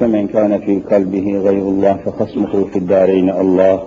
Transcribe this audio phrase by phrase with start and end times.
[0.00, 3.82] فمن كان في قلبه غير الله فخصمه في الدارين الله.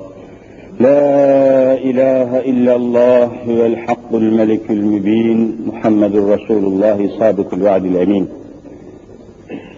[0.80, 8.28] لا إله إلا الله هو الحق الملك المبين محمد رسول الله صادق الوعد الأمين.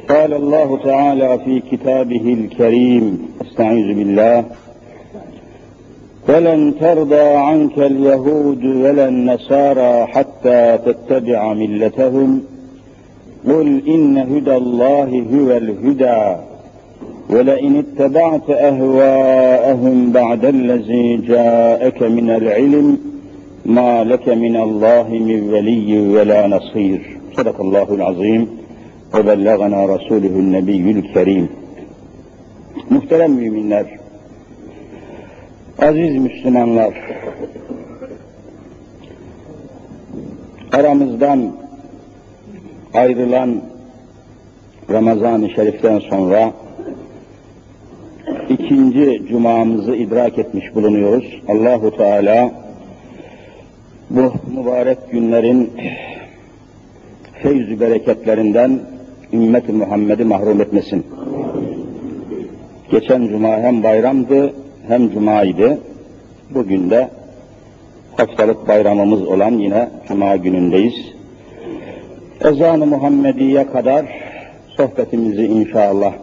[0.10, 4.46] قال الله تعالى في كتابه الكريم أستعيذ بالله.
[6.30, 12.42] ولن ترضى عنك اليهود ولا النصارى حتى تتبع ملتهم
[13.47, 16.37] قل إن هدى الله هو الهدى
[17.31, 22.99] ولئن اتبعت أهواءهم بعد الذي جاءك من العلم
[23.67, 28.49] ما لك من الله من ولي ولا نصير صدق الله العظيم
[29.15, 31.49] وبلغنا رسوله النبي الكريم
[32.91, 33.87] Muhterem müminler,
[35.79, 36.95] aziz Müslümanlar,
[40.73, 41.53] aramızdan
[42.96, 43.62] ayrılan
[44.90, 46.54] Ramazan-ı Şerif'ten sonra
[48.50, 51.42] ikinci cumamızı idrak etmiş bulunuyoruz.
[51.48, 52.52] Allahu Teala
[54.10, 55.72] bu mübarek günlerin
[57.44, 58.80] feyz bereketlerinden
[59.34, 61.06] ümmet-i Muhammed'i mahrum etmesin.
[62.92, 64.54] Geçen cuma hem bayramdı
[64.88, 65.80] hem cumaydı.
[66.50, 67.10] Bugün de
[68.18, 71.15] haftalık bayramımız olan yine cuma günündeyiz.
[72.42, 74.06] Ezan-ı Muhammediye kadar
[74.78, 76.14] sohbetimizi inşallah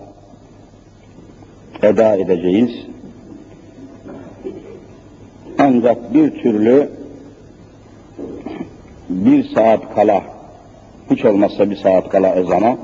[1.83, 2.71] eda edeceğiz.
[5.59, 6.91] Ancak bir türlü
[9.09, 10.23] bir saat kala,
[11.11, 12.77] hiç olmazsa bir saat kala ezana,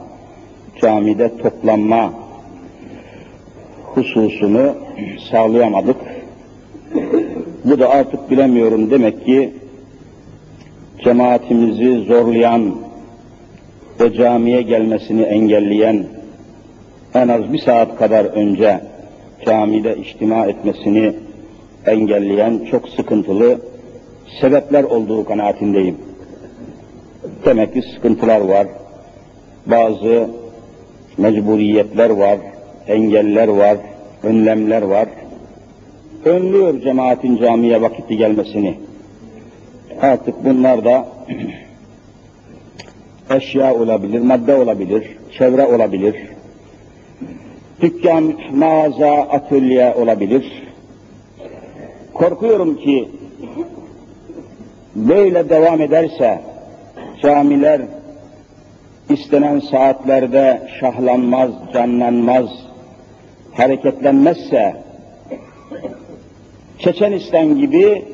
[0.80, 2.12] camide toplanma
[3.94, 4.74] hususunu
[5.30, 5.96] sağlayamadık.
[7.64, 9.54] Bu da artık bilemiyorum demek ki
[11.04, 12.87] cemaatimizi zorlayan
[14.00, 16.06] ve camiye gelmesini engelleyen
[17.14, 18.80] en az bir saat kadar önce
[19.46, 21.14] camide içtima etmesini
[21.86, 23.58] engelleyen çok sıkıntılı
[24.40, 25.96] sebepler olduğu kanaatindeyim.
[27.44, 28.66] Demek ki sıkıntılar var,
[29.66, 30.30] bazı
[31.18, 32.38] mecburiyetler var,
[32.88, 33.76] engeller var,
[34.22, 35.08] önlemler var.
[36.24, 38.74] Önlüyor cemaatin camiye vakitli gelmesini.
[40.00, 41.08] Artık bunlar da
[43.30, 46.16] eşya olabilir, madde olabilir, çevre olabilir,
[47.80, 50.62] dükkan, mağaza, atölye olabilir.
[52.14, 53.08] Korkuyorum ki
[54.94, 56.40] böyle devam ederse
[57.22, 57.80] camiler
[59.08, 62.46] istenen saatlerde şahlanmaz, canlanmaz,
[63.52, 64.88] hareketlenmezse
[66.78, 68.04] Çeçenistan gibi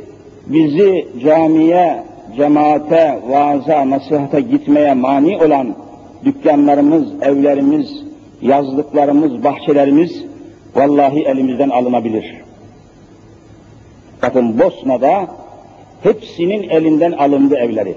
[0.46, 2.04] bizi camiye,
[2.37, 5.77] cemaate, vaaza, nasihata gitmeye mani olan
[6.25, 8.05] dükkanlarımız, evlerimiz,
[8.43, 10.25] yazlıklarımız, bahçelerimiz
[10.75, 12.44] vallahi elimizden alınabilir.
[14.23, 15.27] Bakın Bosna'da
[16.03, 17.94] hepsinin elinden alındı evleri.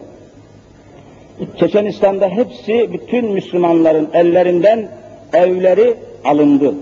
[1.60, 4.90] Çeçenistan'da hepsi, bütün Müslümanların ellerinden
[5.34, 5.94] evleri
[6.26, 6.76] alındı.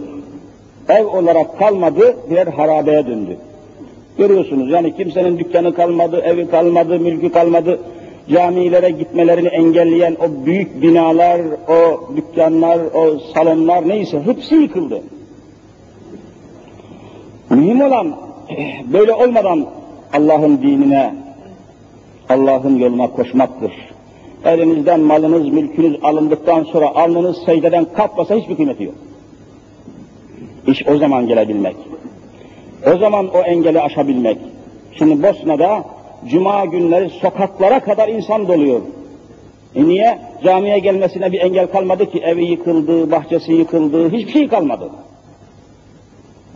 [0.90, 3.38] Ev olarak kalmadı, birer harabeye döndü.
[4.18, 7.79] Görüyorsunuz yani kimsenin dükkanı kalmadı, evi kalmadı, mülkü kalmadı.
[8.29, 15.02] Camilere gitmelerini engelleyen o büyük binalar, o dükkanlar, o salonlar neyse hepsi yıkıldı.
[17.50, 18.16] Mühim olan
[18.94, 19.66] böyle olmadan
[20.14, 21.16] Allah'ın dinine,
[22.29, 23.72] Allah'ın yoluna koşmaktır.
[24.46, 28.96] Elinizden malınız, mülkünüz alındıktan sonra alnınız secdeden kalkmasa hiçbir kıymeti yok.
[30.67, 31.76] İş o zaman gelebilmek.
[32.94, 34.38] O zaman o engeli aşabilmek.
[34.98, 35.84] Şimdi Bosna'da
[36.28, 38.82] cuma günleri sokaklara kadar insan doluyor.
[39.76, 40.20] E niye?
[40.44, 44.90] Camiye gelmesine bir engel kalmadı ki evi yıkıldı, bahçesi yıkıldı, hiçbir şey kalmadı.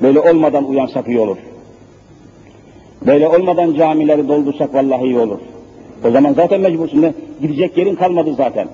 [0.01, 1.37] Böyle olmadan uyansak iyi olur.
[3.05, 5.39] Böyle olmadan camileri doldursak vallahi iyi olur.
[6.07, 7.13] O zaman zaten mecbursun.
[7.41, 8.67] Gidecek yerin kalmadı zaten.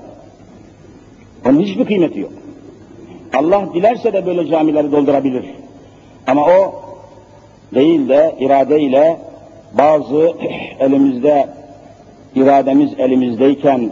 [1.45, 2.31] Onun hiçbir kıymeti yok.
[3.33, 5.45] Allah dilerse de böyle camileri doldurabilir.
[6.27, 6.84] Ama o
[7.75, 9.17] değil de iradeyle
[9.77, 10.33] bazı
[10.79, 11.47] elimizde
[12.35, 13.89] irademiz elimizdeyken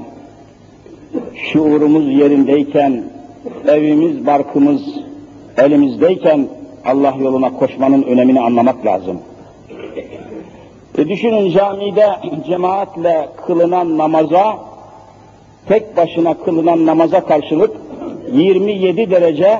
[1.36, 3.04] şuurumuz yerindeyken
[3.68, 4.82] evimiz barkımız
[5.58, 6.48] elimizdeyken
[6.86, 9.20] Allah yoluna koşmanın önemini anlamak lazım.
[10.98, 12.08] E düşünün camide
[12.48, 14.60] cemaatle kılınan namaza,
[15.68, 17.72] tek başına kılınan namaza karşılık
[18.34, 19.60] 27 derece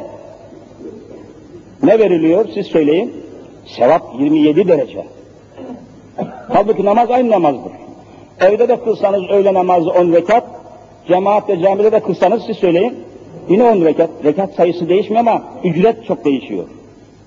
[1.84, 3.23] ne veriliyor siz söyleyin?
[3.66, 5.06] Sevap 27 derece.
[6.54, 7.72] Halbuki namaz aynı namazdır.
[8.42, 10.44] Evde de kılsanız öğle namazı 10 rekat,
[11.08, 12.94] cemaatle camide de kılsanız siz söyleyin.
[13.50, 14.10] Yine 10 rekat.
[14.24, 16.66] Rekat sayısı değişmiyor ama ücret çok değişiyor.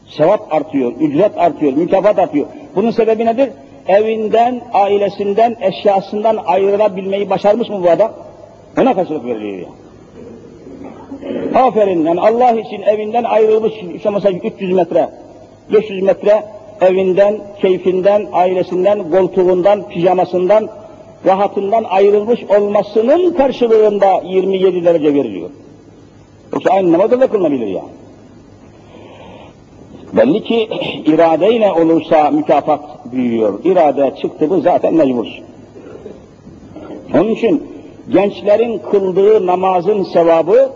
[0.08, 2.46] Sevap artıyor, ücret artıyor, mükafat artıyor.
[2.76, 3.48] Bunun sebebi nedir?
[3.88, 8.12] Evinden, ailesinden, eşyasından ayrılabilmeyi başarmış mı bu adam?
[8.80, 9.68] Ona karşılık veriliyor ya.
[11.54, 15.08] Aferin yani Allah için evinden ayrılmış, işte mesela 300 metre,
[15.72, 16.44] 500 metre
[16.80, 20.68] evinden, keyfinden, ailesinden, koltuğundan, pijamasından,
[21.26, 25.50] rahatından ayrılmış olmasının karşılığında 27 derece veriliyor.
[26.52, 27.88] Yoksa aynı namazda da kılınabilir yani.
[30.12, 30.68] Belli ki
[31.06, 33.64] iradeyle olursa mükafat büyüyor.
[33.64, 35.44] İrade çıktı mı zaten mecbursun.
[37.14, 37.62] Onun için
[38.08, 40.70] gençlerin kıldığı namazın sevabı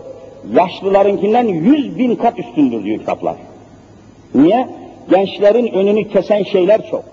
[0.53, 3.35] yaşlılarınkinden yüz bin kat üstündür diyor kitaplar.
[4.35, 4.80] Niye?
[5.11, 7.03] Gençlerin önünü kesen şeyler çok.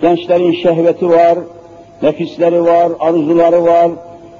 [0.00, 1.38] Gençlerin şehveti var,
[2.02, 3.90] nefisleri var, arzuları var,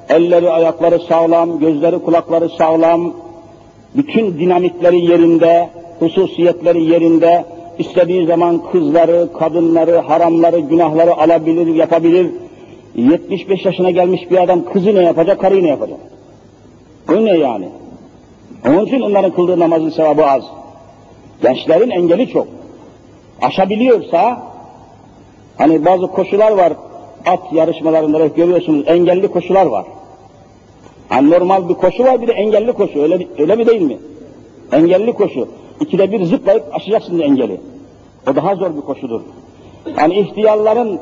[0.09, 3.15] elleri ayakları sağlam, gözleri kulakları sağlam,
[3.97, 5.69] bütün dinamitleri yerinde,
[5.99, 7.45] hususiyetleri yerinde,
[7.79, 12.31] istediği zaman kızları, kadınları, haramları, günahları alabilir, yapabilir.
[12.97, 15.99] 75 yaşına gelmiş bir adam kızı ne yapacak, karıyı ne yapacak?
[17.09, 17.69] Bu ne yani?
[18.69, 20.45] Onun için onların kıldığı namazın sevabı az.
[21.43, 22.47] Gençlerin engeli çok.
[23.43, 24.43] Aşabiliyorsa,
[25.57, 26.73] hani bazı koşular var,
[27.27, 29.85] at yarışmalarında görüyorsunuz, engelli koşular var.
[31.11, 33.99] Yani normal bir koşu var, bir de engelli koşu, öyle, öyle mi değil mi?
[34.73, 35.49] Engelli koşu.
[35.81, 37.61] İkide bir zıplayıp aşacaksın engeli.
[38.31, 39.21] O daha zor bir koşudur.
[39.99, 41.01] Yani ihtiyarların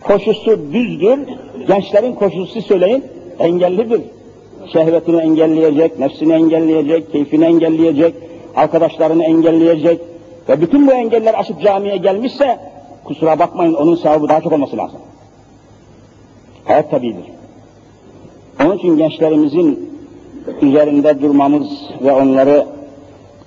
[0.00, 1.18] koşusu düzdür,
[1.68, 3.04] gençlerin koşusu söyleyin,
[3.38, 4.00] engellidir.
[4.72, 8.14] Şehvetini engelleyecek, nefsini engelleyecek, keyfini engelleyecek,
[8.56, 10.00] arkadaşlarını engelleyecek
[10.48, 12.58] ve bütün bu engeller aşıp camiye gelmişse
[13.04, 14.98] kusura bakmayın onun sevabı daha çok olması lazım.
[16.64, 17.24] Hayat tabidir.
[18.64, 19.90] Onun için gençlerimizin
[20.62, 21.68] üzerinde durmamız
[22.04, 22.66] ve onları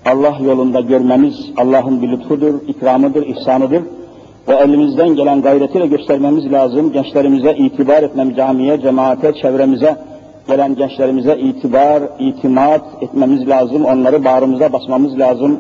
[0.06, 3.84] Allah yolunda görmemiz Allah'ın bir lütfudur, ikramıdır, ihsanıdır.
[4.48, 6.92] O elimizden gelen gayretiyle göstermemiz lazım.
[6.92, 9.98] Gençlerimize itibar etmemiz, camiye, cemaate, çevremize
[10.48, 13.86] gelen gençlerimize itibar, itimat etmemiz lazım.
[13.86, 15.60] Onları bağrımıza basmamız lazım.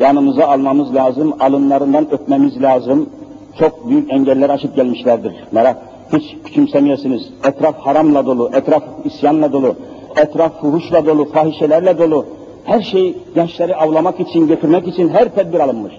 [0.00, 1.34] Yanımıza almamız lazım.
[1.40, 3.10] Alınlarından öpmemiz lazım.
[3.58, 5.34] Çok büyük engeller aşıp gelmişlerdir.
[5.52, 5.76] Merak,
[6.12, 7.22] hiç küçümsemeyesiniz.
[7.44, 9.74] Etraf haramla dolu, etraf isyanla dolu,
[10.16, 12.26] etraf fuhuşla dolu, fahişelerle dolu.
[12.64, 15.92] Her şey gençleri avlamak için, götürmek için her tedbir alınmış.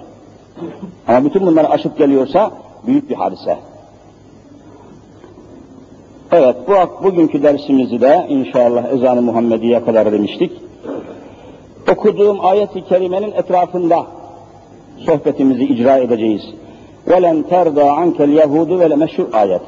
[1.07, 2.51] Ama bütün bunları aşıp geliyorsa
[2.87, 3.57] büyük bir hadise.
[6.32, 10.52] Evet, bu bugünkü dersimizi de inşallah ezan-ı Muhammediye kadar demiştik.
[11.92, 14.06] Okuduğum ayet-i kerimenin etrafında
[15.06, 16.42] sohbetimizi icra edeceğiz.
[17.06, 19.62] وَلَنْ تَرْضَى عَنْكَ الْيَهُودُ وَلَ meşhur ayet.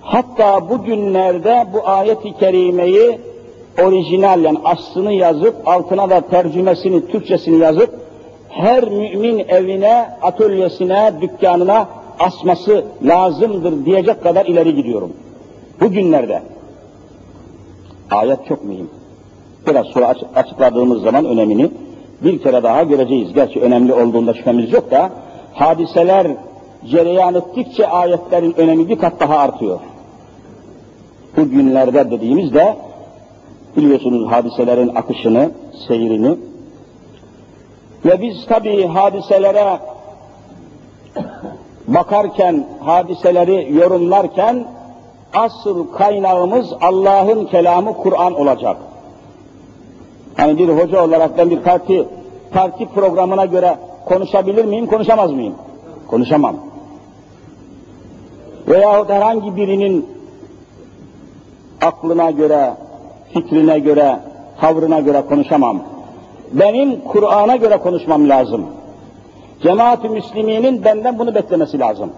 [0.00, 3.18] Hatta bugünlerde bu ayet-i kerimeyi
[3.84, 7.90] orijinal yani aslını yazıp altına da tercümesini, Türkçesini yazıp
[8.48, 15.12] her mümin evine, atölyesine, dükkanına asması lazımdır diyecek kadar ileri gidiyorum.
[15.83, 16.41] Bugünlerde.
[18.11, 18.89] Ayet çok mühim.
[19.67, 21.71] Biraz sonra açıkladığımız zaman önemini
[22.23, 23.33] bir kere daha göreceğiz.
[23.33, 25.09] Gerçi önemli olduğunda şüphemiz yok da
[25.53, 26.27] hadiseler
[26.85, 29.79] cereyan ettikçe ayetlerin önemi bir kat daha artıyor.
[31.37, 32.75] Bu günlerde dediğimizde
[33.77, 35.51] biliyorsunuz hadiselerin akışını,
[35.87, 36.37] seyrini
[38.05, 39.79] ve biz tabii hadiselere
[41.87, 44.65] bakarken, hadiseleri yorumlarken
[45.33, 48.77] asıl kaynağımız Allah'ın kelamı Kur'an olacak.
[50.37, 52.07] Hani bir hoca olarak ben bir parti
[52.53, 55.53] parti programına göre konuşabilir miyim, konuşamaz mıyım?
[56.07, 56.55] Konuşamam.
[58.67, 60.05] Veyahut herhangi birinin
[61.81, 62.73] aklına göre,
[63.33, 64.19] fikrine göre,
[64.61, 65.79] tavrına göre konuşamam.
[66.51, 68.65] Benim Kur'an'a göre konuşmam lazım.
[69.63, 72.09] Cemaat-i Müslümin'in benden bunu beklemesi lazım.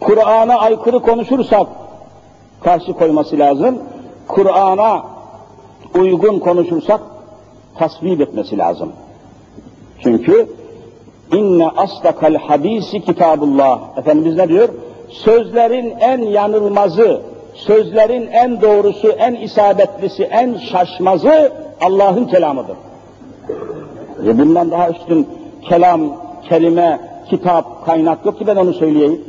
[0.00, 1.66] Kur'an'a aykırı konuşursak
[2.64, 3.78] karşı koyması lazım.
[4.28, 5.02] Kur'an'a
[5.94, 7.00] uygun konuşursak
[7.78, 8.92] tasvip etmesi lazım.
[10.02, 10.48] Çünkü
[11.32, 13.80] inne astakal hadisi kitabullah.
[13.98, 14.68] Efendimiz ne diyor?
[15.08, 17.20] Sözlerin en yanılmazı,
[17.54, 22.76] sözlerin en doğrusu, en isabetlisi, en şaşmazı Allah'ın kelamıdır.
[24.26, 25.28] E bundan daha üstün
[25.62, 26.00] kelam,
[26.48, 27.00] kelime,
[27.30, 29.24] kitap, kaynak yok ki ben onu söyleyeyim.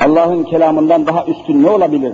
[0.00, 2.12] Allah'ın kelamından daha üstün ne olabilir?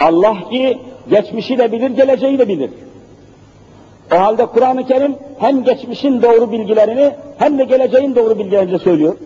[0.00, 0.78] Allah ki
[1.10, 2.70] geçmişi de bilir, geleceği de bilir.
[4.14, 9.16] O halde Kur'an-ı Kerim hem geçmişin doğru bilgilerini hem de geleceğin doğru bilgilerini söylüyor.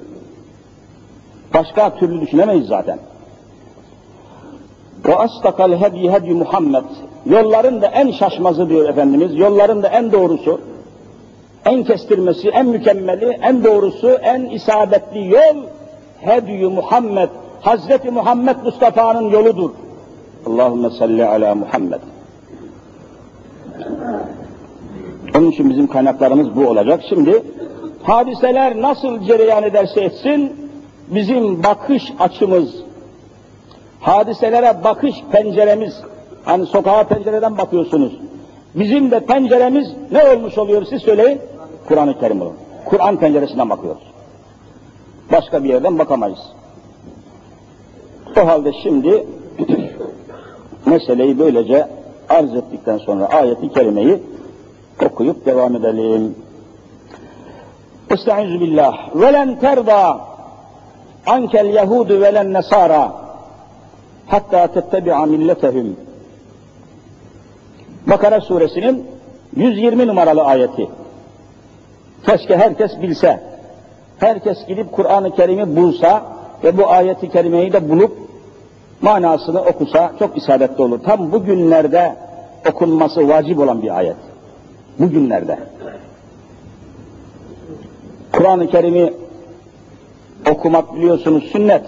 [1.55, 2.99] Başka türlü düşünemeyiz zaten.
[5.09, 6.85] Ve astakal hedi hedi Muhammed.
[7.27, 9.39] Yolların da en şaşmazı diyor Efendimiz.
[9.39, 10.61] Yolların da en doğrusu,
[11.65, 15.57] en kestirmesi, en mükemmeli, en doğrusu, en isabetli yol
[16.21, 17.29] hedi Muhammed.
[17.61, 19.71] Hazreti Muhammed Mustafa'nın yoludur.
[20.47, 22.01] Allahümme salli ala Muhammed.
[25.37, 27.01] Onun için bizim kaynaklarımız bu olacak.
[27.09, 27.43] Şimdi
[28.03, 30.71] hadiseler nasıl cereyan ederse etsin,
[31.09, 32.75] bizim bakış açımız,
[34.01, 36.01] hadiselere bakış penceremiz,
[36.45, 38.13] hani sokağa pencereden bakıyorsunuz.
[38.75, 41.41] Bizim de penceremiz ne olmuş oluyor siz söyleyin?
[41.89, 42.53] Kur'an-ı Kerim olur.
[42.85, 44.03] Kur'an penceresinden bakıyoruz.
[45.33, 46.39] Başka bir yerden bakamayız.
[48.37, 49.27] O halde şimdi
[50.87, 51.89] meseleyi böylece
[52.29, 54.23] arz ettikten sonra ayeti kerimeyi
[55.07, 56.35] okuyup devam edelim.
[58.11, 59.15] Estaizu billah.
[59.15, 60.21] Velen terda
[61.27, 63.13] ankel yehudu velen nesara
[64.27, 65.97] hatta tettebi'a milletehum.
[68.07, 69.07] Bakara suresinin
[69.57, 70.91] 120 numaralı ayeti.
[72.27, 73.41] Keşke herkes bilse,
[74.19, 76.23] herkes gidip Kur'an-ı Kerim'i bulsa
[76.65, 78.19] ve bu ayeti kerimeyi de bulup
[79.01, 81.01] manasını okusa çok isabetli olur.
[81.03, 82.17] Tam bu günlerde
[82.71, 84.17] okunması vacip olan bir ayet.
[84.99, 85.59] Bu günlerde.
[88.33, 89.13] Kur'an-ı Kerim'i
[90.51, 91.85] okumak biliyorsunuz sünnet.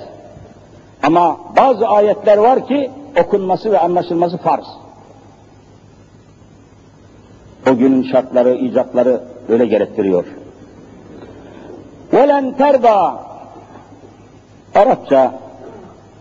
[1.02, 2.90] Ama bazı ayetler var ki
[3.24, 4.64] okunması ve anlaşılması farz.
[7.70, 10.24] O günün şartları, icatları öyle gerektiriyor.
[12.12, 13.22] Velen terda
[14.74, 15.34] Arapça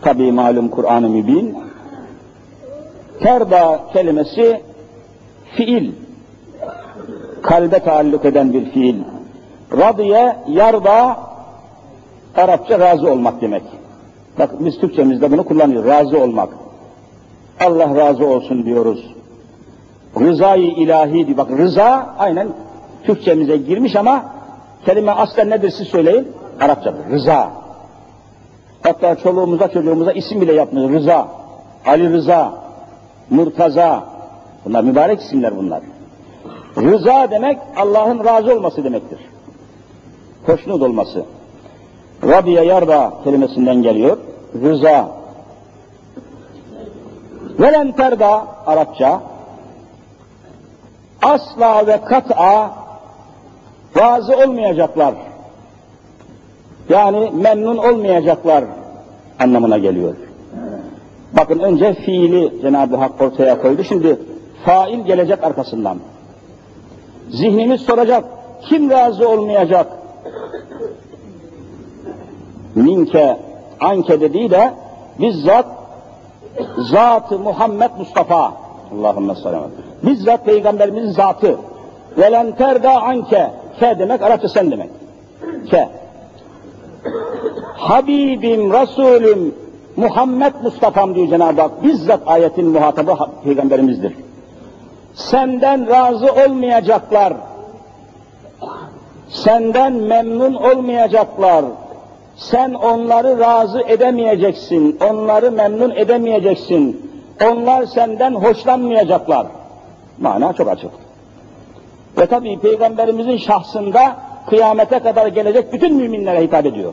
[0.02, 1.58] tabi malum Kur'an-ı Mübin
[3.22, 4.62] terda kelimesi
[5.56, 5.92] fiil
[7.42, 8.96] kalbe taalluk eden bir fiil.
[9.72, 11.16] Radiye, yarda
[12.36, 13.62] Arapça razı olmak demek.
[14.38, 15.90] Bak biz Türkçemizde bunu kullanıyoruz.
[15.90, 16.48] Razı olmak.
[17.60, 19.14] Allah razı olsun diyoruz.
[20.20, 22.48] Rızayı ilahi bak rıza aynen
[23.04, 24.24] Türkçemize girmiş ama
[24.84, 26.28] kelime aslen nedir siz söyleyin?
[26.60, 27.10] Arapçadır.
[27.10, 27.61] Rıza.
[28.82, 30.90] Hatta çoluğumuza çocuğumuza isim bile yapmıyor.
[30.90, 31.28] Rıza.
[31.86, 32.52] Ali Rıza.
[33.30, 34.04] Murtaza.
[34.64, 35.80] Bunlar mübarek isimler bunlar.
[36.76, 39.18] Rıza demek Allah'ın razı olması demektir.
[40.46, 41.24] Hoşnut olması.
[42.24, 44.18] Rabiye yarda kelimesinden geliyor.
[44.62, 45.08] Rıza.
[47.60, 49.20] Velen terda Arapça
[51.22, 52.70] asla ve kat'a
[53.98, 55.14] razı olmayacaklar.
[56.88, 58.64] Yani memnun olmayacaklar
[59.40, 60.14] anlamına geliyor.
[61.32, 63.84] Bakın önce fiili Cenab-ı Hak ortaya koydu.
[63.84, 64.18] Şimdi
[64.64, 65.98] fail gelecek arkasından.
[67.30, 68.24] Zihnimiz soracak.
[68.62, 69.86] Kim razı olmayacak?
[72.74, 73.36] Minke,
[73.80, 74.70] anke dediği de
[75.20, 75.66] bizzat
[76.78, 78.52] zat Muhammed Mustafa
[78.92, 79.70] Allahümme sallallahu
[80.02, 81.56] Bizzat peygamberimizin zatı.
[82.18, 83.50] Velen terda anke.
[83.80, 84.90] Ke demek Arapça sen demek.
[85.70, 85.88] Ke.
[87.76, 89.54] Habibim, Resulüm,
[89.96, 91.84] Muhammed Mustafa'm diyor Cenab-ı Hak.
[91.84, 94.12] Bizzat ayetin muhatabı peygamberimizdir.
[95.14, 97.32] Senden razı olmayacaklar.
[99.28, 101.64] Senden memnun olmayacaklar.
[102.36, 104.98] Sen onları razı edemeyeceksin.
[105.10, 107.10] Onları memnun edemeyeceksin.
[107.50, 109.46] Onlar senden hoşlanmayacaklar.
[110.18, 110.90] Mana çok açık.
[112.18, 114.16] Ve tabi Peygamberimizin şahsında
[114.46, 116.92] kıyamete kadar gelecek bütün müminlere hitap ediyor.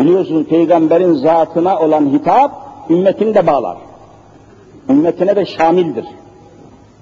[0.00, 2.50] Biliyorsunuz Peygamberin zatına olan hitap
[2.90, 3.76] ümmetini de bağlar.
[4.88, 6.04] Ümmetine de şamildir.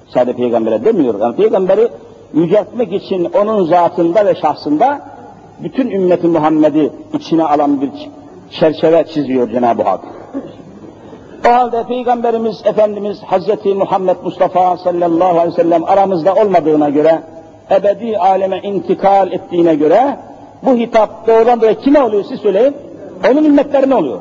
[0.09, 1.21] Sadece peygambere demiyor.
[1.21, 1.89] Yani peygamberi
[2.35, 5.01] yüceltmek için onun zatında ve şahsında
[5.63, 7.91] bütün ümmeti Muhammed'i içine alan bir
[8.51, 10.01] çerçeve çiziyor Cenab-ı Hak.
[11.49, 17.23] O halde Peygamberimiz Efendimiz Hazreti Muhammed Mustafa sallallahu aleyhi ve sellem aramızda olmadığına göre
[17.71, 20.17] ebedi aleme intikal ettiğine göre
[20.63, 22.77] bu hitap doğrudan dolayı kime oluyor siz söyleyin?
[23.31, 24.21] Onun ümmetlerine oluyor.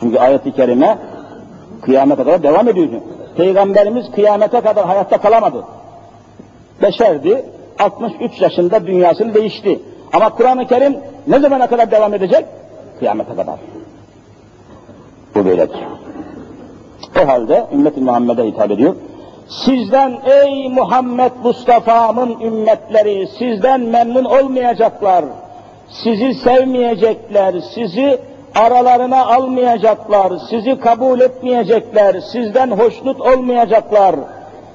[0.00, 0.98] Çünkü ayet-i kerime
[1.82, 2.88] kıyamete kadar devam ediyor.
[3.36, 5.64] Peygamberimiz kıyamete kadar hayatta kalamadı.
[6.82, 7.44] Beşerdi,
[7.78, 9.80] 63 yaşında dünyasını değişti.
[10.12, 12.44] Ama Kur'an-ı Kerim ne zamana kadar devam edecek?
[12.98, 13.56] Kıyamete kadar.
[15.34, 15.80] Bu böyledir.
[17.22, 18.94] O halde ümmet-i Muhammed'e hitap ediyor.
[19.48, 25.24] Sizden ey Muhammed Mustafa'mın ümmetleri, sizden memnun olmayacaklar,
[25.88, 28.20] sizi sevmeyecekler, sizi
[28.54, 34.16] aralarına almayacaklar, sizi kabul etmeyecekler, sizden hoşnut olmayacaklar,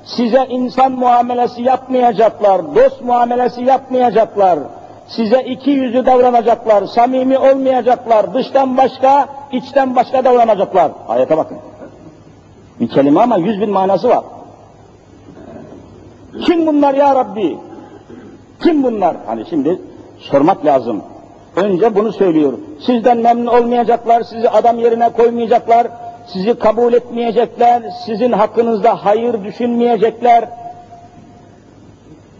[0.05, 4.59] size insan muamelesi yapmayacaklar, dost muamelesi yapmayacaklar,
[5.07, 10.91] size iki yüzlü davranacaklar, samimi olmayacaklar, dıştan başka, içten başka davranacaklar.
[11.07, 11.57] Ayete bakın.
[12.79, 14.23] Bir kelime ama yüz bin manası var.
[16.45, 17.57] Kim bunlar ya Rabbi?
[18.63, 19.17] Kim bunlar?
[19.25, 19.81] Hani şimdi
[20.19, 21.01] sormak lazım.
[21.55, 22.53] Önce bunu söylüyor.
[22.85, 25.87] Sizden memnun olmayacaklar, sizi adam yerine koymayacaklar,
[26.27, 30.49] sizi kabul etmeyecekler, sizin hakkınızda hayır düşünmeyecekler.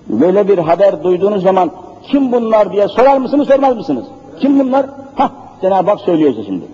[0.08, 1.72] Böyle bir haber duyduğunuz zaman
[2.04, 4.06] kim bunlar diye sorar mısınız, sormaz mısınız?
[4.40, 4.86] Kim bunlar?
[5.16, 5.30] Hah,
[5.62, 6.66] Cenab-ı Hak söylüyor şimdi.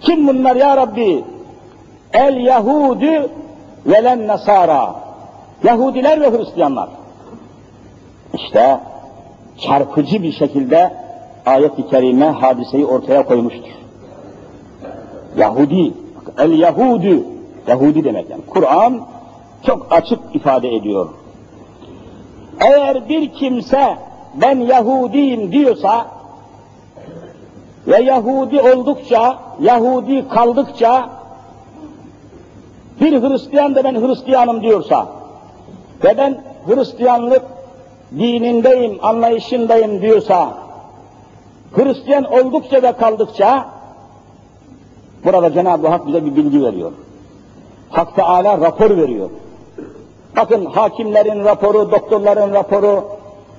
[0.00, 1.24] Kim bunlar ya Rabbi?
[2.12, 3.28] El Yahudü
[3.86, 4.94] velen Nasara.
[5.64, 6.88] Yahudiler ve Hristiyanlar.
[8.34, 8.80] İşte
[9.58, 10.94] çarpıcı bir şekilde
[11.46, 13.72] ayet-i kerime hadiseyi ortaya koymuştur.
[15.36, 15.92] Yahudi,
[16.38, 17.24] el Yahudü,
[17.66, 18.42] Yahudi demek yani.
[18.50, 19.00] Kur'an
[19.66, 21.08] çok açık ifade ediyor.
[22.60, 23.96] Eğer bir kimse
[24.34, 26.06] ben Yahudiyim diyorsa
[27.86, 31.08] ve Yahudi oldukça, Yahudi kaldıkça
[33.00, 35.21] bir Hristiyan da ben Hristiyanım diyorsa
[36.04, 37.42] ve ben Hristiyanlık
[38.18, 40.58] dinindeyim, anlayışındayım diyorsa
[41.72, 43.66] Hristiyan oldukça ve kaldıkça
[45.24, 46.92] burada Cenab-ı Hak bize bir bilgi veriyor.
[47.90, 49.30] Hak Teala rapor veriyor.
[50.36, 53.04] Bakın hakimlerin raporu, doktorların raporu,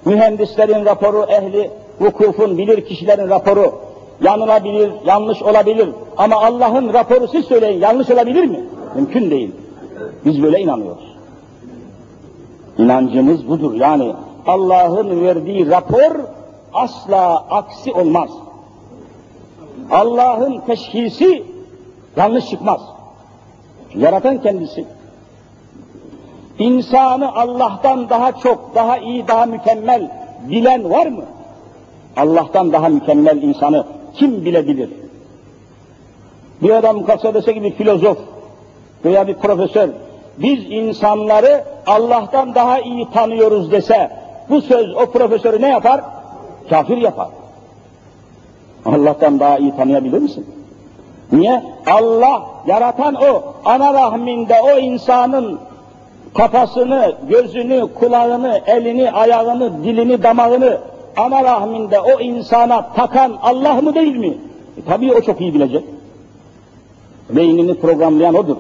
[0.06, 3.74] mühendislerin raporu, ehli hukukun bilir kişilerin raporu
[4.22, 5.90] yanılabilir, yanlış olabilir.
[6.18, 8.60] Ama Allah'ın raporu siz söyleyin yanlış olabilir mi?
[8.96, 9.52] Mümkün değil.
[10.26, 11.13] Biz böyle inanıyoruz.
[12.78, 13.74] İnancımız budur.
[13.74, 14.14] Yani
[14.48, 16.16] Allah'ın verdiği rapor
[16.74, 18.30] asla aksi olmaz.
[19.92, 21.44] Allah'ın teşhisi
[22.18, 22.82] yanlış çıkmaz.
[23.96, 24.86] Yaratan kendisi.
[26.60, 30.12] İnsanı Allah'tan daha çok, daha iyi, daha mükemmel
[30.50, 31.24] bilen var mı?
[32.18, 34.90] Allah'tan daha mükemmel insanı kim bilebilir?
[36.62, 38.18] Bir adam kalksa dese gibi filozof
[39.06, 39.90] veya bir profesör,
[40.38, 44.12] biz insanları Allah'tan daha iyi tanıyoruz dese,
[44.50, 46.02] bu söz o profesörü ne yapar?
[46.70, 47.28] Kafir yapar.
[48.86, 50.48] Allah'tan daha iyi tanıyabilir misin?
[51.32, 51.64] Niye?
[51.88, 55.60] Allah, yaratan o, ana rahminde o insanın
[56.34, 60.78] kafasını, gözünü, kulağını, elini, ayağını, dilini, damağını
[61.18, 64.38] ana rahminde o insana takan Allah mı değil mi?
[64.78, 65.84] E, tabii o çok iyi bilecek.
[67.30, 68.58] Beynini programlayan odur.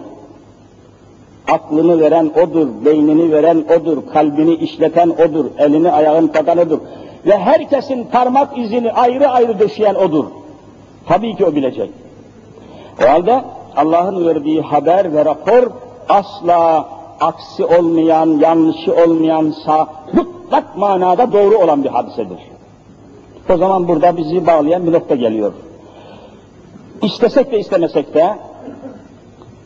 [1.48, 6.30] Aklını veren odur, beynini veren odur, kalbini işleten odur, elini ayağını
[6.62, 6.80] odur.
[7.26, 10.26] Ve herkesin parmak izini ayrı ayrı döşeyen odur.
[11.08, 11.90] Tabii ki o bilecek.
[13.02, 13.44] O halde
[13.76, 15.64] Allah'ın verdiği haber ve rapor
[16.10, 16.88] asla
[17.20, 22.40] aksi olmayan, yanlışı olmayan, sağ, mutlak manada doğru olan bir hadisedir.
[23.50, 25.54] O zaman burada bizi bağlayan bir nokta geliyor.
[27.02, 28.38] İstesek de istemesek de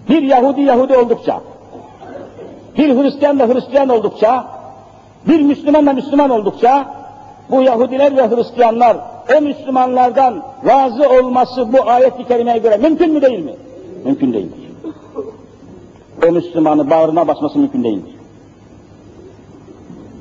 [0.10, 1.42] bir Yahudi Yahudi oldukça,
[2.78, 4.48] bir Hristiyan da Hristiyan oldukça,
[5.28, 6.86] bir Müslüman da Müslüman oldukça,
[7.50, 8.98] bu Yahudiler ve Hristiyanlar
[9.38, 13.54] o Müslümanlardan razı olması bu ayet-i kerimeye göre mümkün mü değil mi?
[14.06, 14.60] Mümkün değildir.
[16.28, 18.16] O Müslümanı bağrına basması mümkün değildir.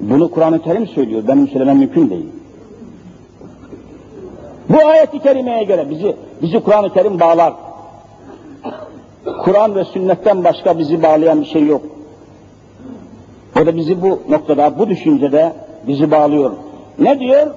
[0.01, 2.27] Bunu Kur'an-ı Kerim söylüyor, benim söylemem mümkün değil.
[4.69, 7.55] Bu ayet-i kerimeye göre bizi, bizi Kur'an-ı Kerim bağlar.
[9.45, 11.83] Kur'an ve sünnetten başka bizi bağlayan bir şey yok.
[13.62, 15.54] O da bizi bu noktada, bu düşüncede
[15.88, 16.52] bizi bağlıyor.
[17.00, 17.48] Ne diyor?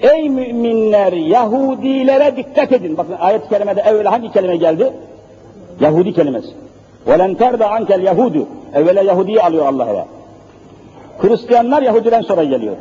[0.00, 2.96] Ey müminler, Yahudilere dikkat edin.
[2.96, 4.92] Bakın ayet-i kerimede evvela hangi kelime geldi?
[5.80, 6.50] Yahudi kelimesi.
[7.06, 10.04] وَلَنْ تَرْدَ عَنْكَ الْيَهُودُ Evvela Yahudi'yi alıyor Allah eve.
[11.18, 12.76] Hristiyanlar Yahudiden sonra geliyor.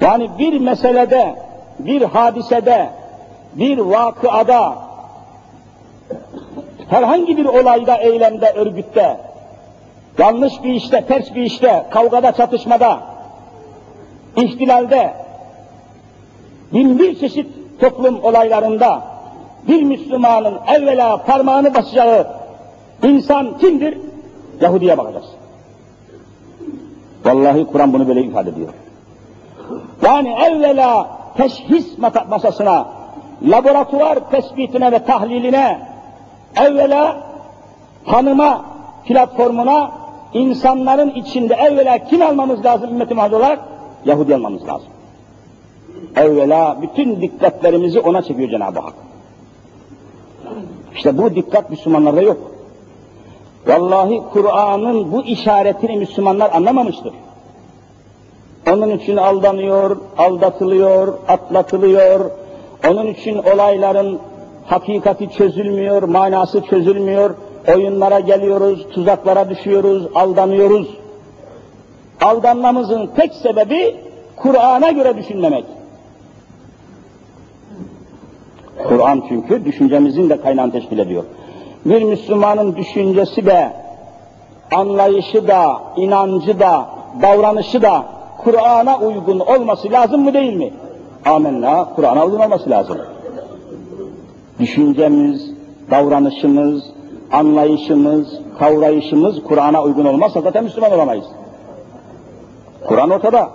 [0.00, 1.34] Yani bir meselede,
[1.78, 2.90] bir hadisede,
[3.54, 4.74] bir vakıada,
[6.88, 9.16] herhangi bir olayda, eylemde, örgütte
[10.17, 12.99] yanlış bir işte, ters bir işte, kavgada, çatışmada,
[14.35, 15.13] ihtilalde,
[16.73, 17.47] bin bir çeşit
[17.79, 19.01] toplum olaylarında
[19.67, 22.27] bir Müslümanın evvela parmağını basacağı
[23.03, 23.97] insan kimdir?
[24.61, 25.25] Yahudi'ye bakacağız.
[27.25, 28.69] Vallahi Kur'an bunu böyle ifade ediyor.
[30.05, 31.97] Yani evvela teşhis
[32.29, 32.87] masasına,
[33.43, 35.79] laboratuvar tespitine ve tahliline,
[36.55, 37.17] evvela
[38.05, 38.65] tanıma
[39.05, 39.91] platformuna
[40.33, 43.59] insanların içinde evvela kim almamız lazım ümmeti olarak?
[44.05, 44.87] Yahudi almamız lazım.
[46.15, 48.93] Evvela bütün dikkatlerimizi ona çekiyor Cenab-ı Hak.
[50.95, 52.37] İşte bu dikkat Müslümanlarda yok.
[53.67, 57.13] Vallahi Kur'an'ın bu işaretini Müslümanlar anlamamıştır.
[58.69, 62.31] Onun için aldanıyor, aldatılıyor, atlatılıyor.
[62.89, 64.19] Onun için olayların
[64.65, 67.35] hakikati çözülmüyor, manası çözülmüyor.
[67.67, 70.87] Oyunlara geliyoruz, tuzaklara düşüyoruz, aldanıyoruz.
[72.21, 73.95] Aldanmamızın tek sebebi
[74.35, 75.65] Kur'an'a göre düşünmemek.
[78.87, 81.23] Kur'an çünkü düşüncemizin de kaynağını teşkil ediyor.
[81.85, 83.73] Bir Müslümanın düşüncesi de,
[84.71, 86.89] anlayışı da, inancı da,
[87.21, 88.05] davranışı da
[88.37, 90.73] Kur'an'a uygun olması lazım mı değil mi?
[91.25, 92.97] Amenna, Kur'an'a uygun olması lazım.
[94.59, 95.51] Düşüncemiz,
[95.91, 96.83] davranışımız,
[97.31, 98.27] anlayışımız,
[98.59, 101.25] kavrayışımız Kur'an'a uygun olmazsa zaten Müslüman olamayız.
[102.87, 103.49] Kur'an ortada.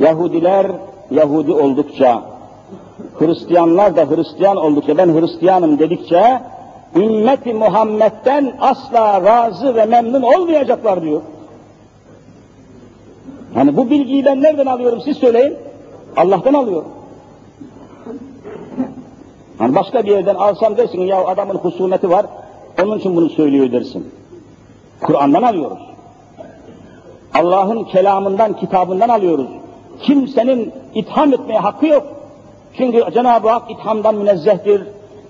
[0.00, 0.66] Yahudiler
[1.10, 2.22] Yahudi oldukça,
[3.18, 6.42] Hristiyanlar da Hristiyan oldukça, ben Hristiyanım dedikçe,
[6.96, 11.20] ümmeti Muhammed'den asla razı ve memnun olmayacaklar diyor.
[13.54, 15.56] Hani bu bilgiyi ben nereden alıyorum siz söyleyin.
[16.16, 16.88] Allah'tan alıyorum.
[19.62, 22.26] Hani başka bir yerden alsam dersin ya adamın husumeti var,
[22.82, 24.14] onun için bunu söylüyor dersin.
[25.00, 25.78] Kur'an'dan alıyoruz.
[27.34, 29.46] Allah'ın kelamından, kitabından alıyoruz.
[30.00, 32.06] Kimsenin itham etmeye hakkı yok.
[32.76, 34.82] Çünkü Cenab-ı Hak ithamdan münezzehtir,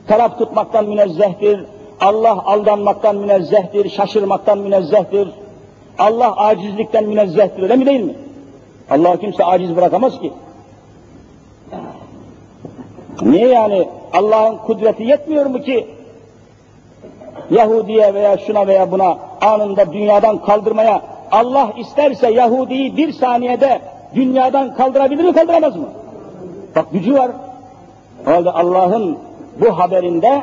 [0.06, 1.64] taraf tutmaktan münezzehtir,
[2.00, 5.28] Allah aldanmaktan münezzehtir, şaşırmaktan münezzehtir.
[5.98, 8.14] Allah acizlikten münezzehtir, öyle mi değil mi?
[8.90, 10.32] Allah kimse aciz bırakamaz ki.
[13.22, 15.86] Niye yani Allah'ın kudreti yetmiyor mu ki
[17.50, 23.80] Yahudiye veya şuna veya buna anında dünyadan kaldırmaya Allah isterse Yahudi'yi bir saniyede
[24.14, 25.88] dünyadan kaldırabilir mi kaldıramaz mı?
[26.76, 27.30] Bak gücü var.
[28.26, 29.18] O halde Allah'ın
[29.60, 30.42] bu haberinde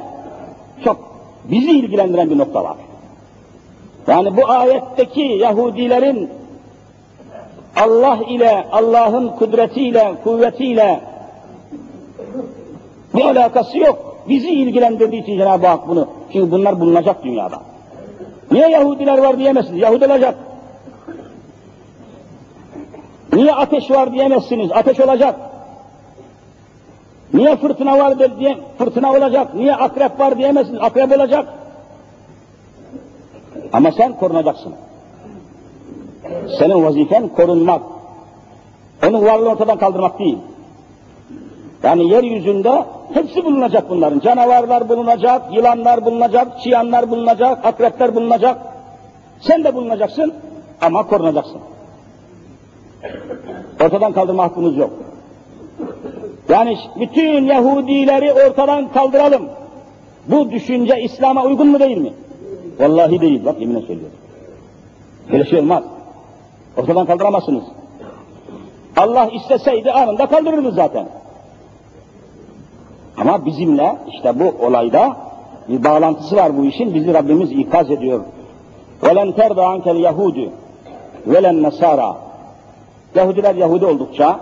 [0.84, 0.98] çok
[1.44, 2.76] bizi ilgilendiren bir nokta var.
[4.08, 6.30] Yani bu ayetteki Yahudilerin
[7.76, 11.00] Allah ile, Allah'ın kudretiyle, kuvvetiyle
[13.14, 14.16] bir alakası yok.
[14.30, 16.08] Bizi ilgilendirdiği için Cenab-ı Hak bunu.
[16.34, 17.62] Çünkü bunlar bulunacak dünyada.
[18.52, 19.82] Niye Yahudiler var diyemezsiniz?
[19.82, 20.36] Yahudi olacak.
[23.34, 24.72] Niye ateş var diyemezsiniz?
[24.72, 25.36] Ateş olacak.
[27.34, 29.56] Niye fırtına var diye fırtına olacak.
[29.56, 30.82] Niye akrep var diyemezsiniz?
[30.82, 31.46] Akrep olacak.
[33.74, 34.74] Ama sen korunacaksın.
[36.60, 37.82] Senin vazifen korunmak.
[39.08, 40.38] Onun varlığını ortadan kaldırmak değil.
[41.84, 44.20] Yani yeryüzünde hepsi bulunacak bunların.
[44.20, 48.58] Canavarlar bulunacak, yılanlar bulunacak, çiyanlar bulunacak, akrepler bulunacak.
[49.40, 50.34] Sen de bulunacaksın
[50.82, 51.60] ama korunacaksın.
[53.82, 54.90] Ortadan kaldırma hakkımız yok.
[56.50, 59.50] Yani bütün Yahudileri ortadan kaldıralım.
[60.28, 62.14] Bu düşünce İslam'a uygun mu değil mi?
[62.80, 64.18] Vallahi değil, bak yeminle söylüyorum.
[65.32, 65.84] Böyle şey olmaz.
[66.78, 67.64] Ortadan kaldıramazsınız.
[68.98, 71.08] Allah isteseydi anında kaldırırdı zaten.
[73.19, 75.17] Ama bizimle işte bu olayda
[75.69, 76.95] bir bağlantısı var bu işin.
[76.95, 78.21] Bizi Rabbimiz ikaz ediyor.
[79.03, 80.49] وَلَنْ تَرْضَ عَنْكَ الْيَهُودُ
[81.29, 82.15] وَلَنْ نَسَارَ
[83.15, 84.41] Yahudiler Yahudi oldukça,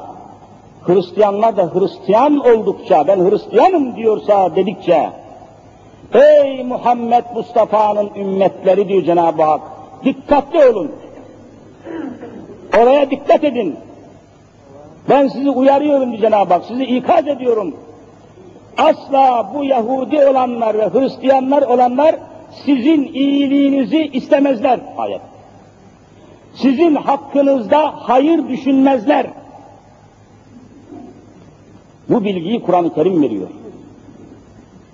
[0.83, 5.11] Hristiyanlar da Hristiyan oldukça, ben Hristiyanım diyorsa dedikçe,
[6.15, 9.61] ey Muhammed Mustafa'nın ümmetleri diyor Cenab-ı Hak,
[10.05, 10.93] dikkatli olun.
[12.83, 13.77] Oraya dikkat edin.
[15.11, 17.75] Ben sizi uyarıyorum diyor Cenab-ı Hak, sizi ikaz ediyorum.
[18.78, 22.16] Asla bu Yahudi olanlar ve Hristiyanlar olanlar
[22.66, 24.80] sizin iyiliğinizi istemezler.
[24.98, 25.22] Ayet.
[26.54, 29.28] Sizin hakkınızda hayır düşünmezler.
[32.10, 33.48] Bu bilgiyi Kur'an-ı Kerim veriyor.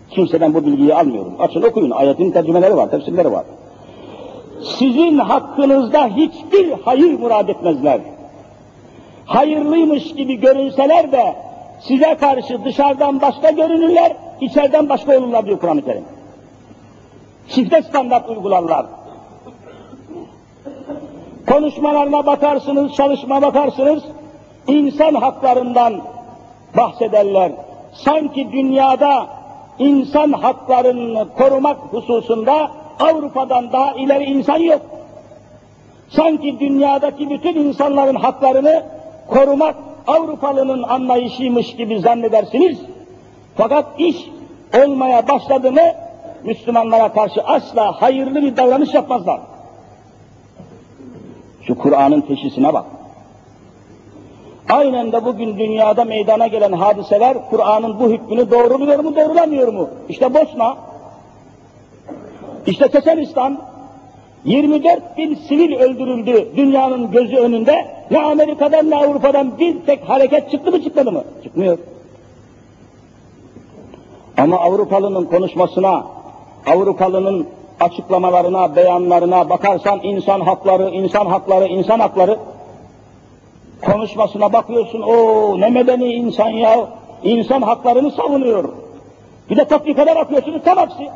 [0.09, 1.33] Kimseden bu bilgiyi almıyorum.
[1.39, 1.91] Açın okuyun.
[1.91, 3.45] Ayetin tercümeleri var, tefsirleri var.
[4.79, 8.01] Sizin hakkınızda hiçbir hayır murad etmezler.
[9.25, 11.35] Hayırlıymış gibi görünseler de
[11.87, 16.03] size karşı dışarıdan başka görünürler, içeriden başka olurlar diyor Kur'an-ı Kerim.
[17.49, 18.85] Çifte standart uygularlar.
[21.47, 24.03] konuşmalarına bakarsınız, çalışma bakarsınız,
[24.67, 26.01] insan haklarından
[26.77, 27.51] bahsederler.
[27.93, 29.27] Sanki dünyada
[29.79, 34.81] insan haklarını korumak hususunda Avrupa'dan daha ileri insan yok.
[36.09, 38.83] Sanki dünyadaki bütün insanların haklarını
[39.27, 39.75] korumak
[40.07, 42.77] Avrupalının anlayışıymış gibi zannedersiniz.
[43.57, 44.17] Fakat iş
[44.85, 45.81] olmaya başladı mı
[46.43, 49.39] Müslümanlara karşı asla hayırlı bir davranış yapmazlar.
[51.67, 52.85] Şu Kur'an'ın teşhisine bak.
[54.69, 59.89] Aynen de bugün dünyada meydana gelen hadiseler Kur'an'ın bu hükmünü doğruluyor mu doğrulamıyor mu?
[60.09, 60.77] İşte Bosna,
[62.65, 63.59] işte Çeçenistan,
[64.45, 67.85] 24 bin sivil öldürüldü dünyanın gözü önünde.
[68.13, 71.23] Ne Amerika'dan ne Avrupa'dan bir tek hareket çıktı mı çıkmadı mı?
[71.43, 71.77] Çıkmıyor.
[74.37, 76.05] Ama Avrupalının konuşmasına,
[76.67, 77.47] Avrupalının
[77.79, 82.39] açıklamalarına, beyanlarına bakarsan insan hakları, insan hakları, insan hakları
[83.85, 85.15] konuşmasına bakıyorsun, o
[85.59, 86.87] ne medeni insan ya,
[87.23, 88.69] insan haklarını savunuyor.
[89.49, 91.09] Bir de tatbikata bakıyorsunuz, tam aksi.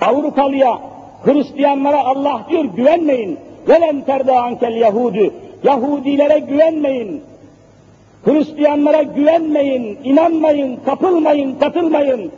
[0.00, 0.78] Avrupalıya,
[1.24, 3.49] Hristiyanlara Allah diyor güvenmeyin.
[3.68, 5.34] Velen terda ankel Yahudu.
[5.64, 7.22] Yahudilere güvenmeyin.
[8.24, 12.32] Hristiyanlara güvenmeyin, inanmayın, kapılmayın, katılmayın.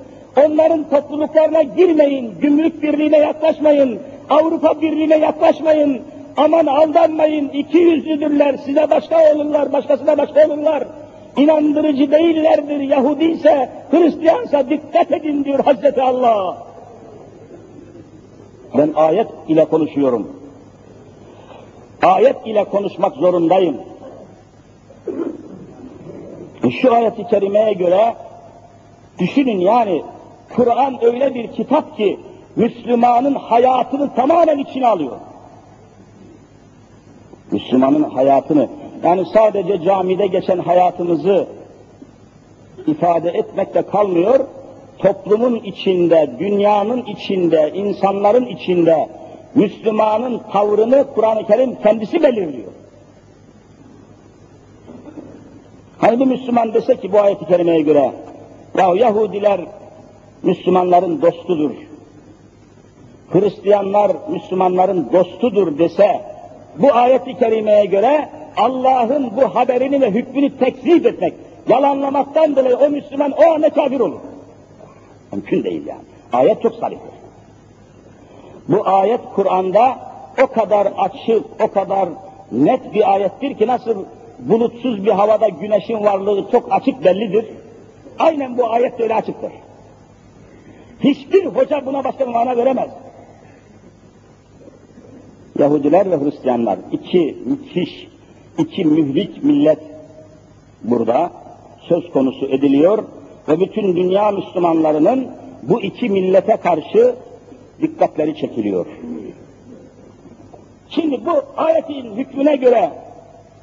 [0.46, 3.98] Onların topluluklarına girmeyin, gümrük birliğine yaklaşmayın,
[4.30, 6.00] Avrupa birliğine yaklaşmayın.
[6.36, 10.84] Aman aldanmayın, iki yüzlüdürler, size başka olurlar, başkasına başka olurlar.
[11.36, 16.56] İnandırıcı değillerdir, Yahudi ise, Hristiyansa dikkat edin diyor Hazreti Allah.
[18.78, 20.41] Ben ayet ile konuşuyorum.
[22.02, 23.76] Ayet ile konuşmak zorundayım.
[26.80, 28.14] Şu ayeti kerimeye göre
[29.18, 30.02] düşünün yani
[30.56, 32.20] Kur'an öyle bir kitap ki
[32.56, 35.16] Müslümanın hayatını tamamen içine alıyor.
[37.50, 38.68] Müslümanın hayatını
[39.04, 41.46] yani sadece camide geçen hayatımızı
[42.86, 44.40] ifade etmekle kalmıyor,
[44.98, 49.08] toplumun içinde, dünyanın içinde, insanların içinde
[49.54, 52.72] Müslümanın tavrını Kur'an-ı Kerim kendisi belirliyor.
[55.98, 58.12] Hani bir Müslüman dese ki bu ayeti kerimeye göre,
[58.78, 59.60] ya Yahudiler
[60.42, 61.70] Müslümanların dostudur,
[63.32, 66.20] Hristiyanlar Müslümanların dostudur dese,
[66.78, 71.34] bu ayeti kerimeye göre Allah'ın bu haberini ve hükmünü tekzip etmek,
[71.68, 74.20] yalanlamaktan dolayı o Müslüman o anda kafir olur.
[75.32, 76.02] Mümkün değil yani.
[76.32, 77.21] Ayet çok sarihtir.
[78.68, 79.98] Bu ayet Kur'an'da
[80.42, 82.08] o kadar açık, o kadar
[82.52, 84.04] net bir ayettir ki nasıl
[84.38, 87.46] bulutsuz bir havada güneşin varlığı çok açık bellidir.
[88.18, 89.52] Aynen bu ayet de öyle açıktır.
[91.00, 92.90] Hiçbir hoca buna başka mana veremez.
[95.58, 98.08] Yahudiler ve Hristiyanlar iki müthiş,
[98.58, 99.78] iki mühlik millet
[100.84, 101.30] burada
[101.88, 103.04] söz konusu ediliyor
[103.48, 105.30] ve bütün dünya Müslümanlarının
[105.62, 107.14] bu iki millete karşı
[107.80, 108.86] dikkatleri çekiliyor.
[110.88, 112.90] Şimdi bu ayetin hükmüne göre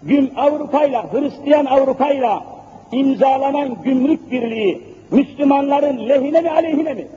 [0.04, 2.43] gün Avrupa'yla, Hristiyan Avrupa'yla
[2.91, 7.08] imzalanan gümrük birliği Müslümanların lehine mi aleyhine mi?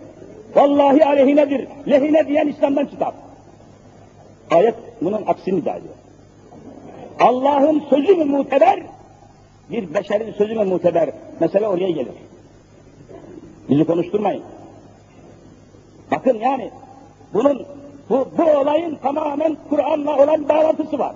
[0.54, 1.68] Vallahi aleyhinedir.
[1.88, 3.12] Lehine diyen İslam'dan çıkar.
[4.50, 5.94] Ayet bunun aksini iddia ediyor.
[7.20, 8.82] Allah'ın sözü mü muteber?
[9.70, 11.10] Bir beşerin sözü mü muteber?
[11.40, 12.14] Mesele oraya gelir.
[13.70, 14.42] Bizi konuşturmayın.
[16.12, 16.70] Bakın yani
[17.34, 17.66] bunun
[18.10, 21.14] bu, bu olayın tamamen Kur'an'la olan bağlantısı var.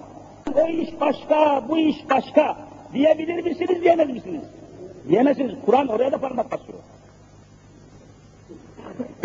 [0.55, 2.57] O iş başka, bu iş başka
[2.93, 4.43] diyebilir misiniz, diyemez misiniz?
[5.09, 5.55] Diyemezsiniz.
[5.67, 6.79] Kur'an oraya da parmak basıyor.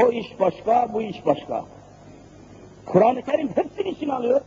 [0.04, 1.66] O iş başka, bu iş başka.
[2.86, 4.42] Kur'an-ı Kerim hepsini içine alıyor.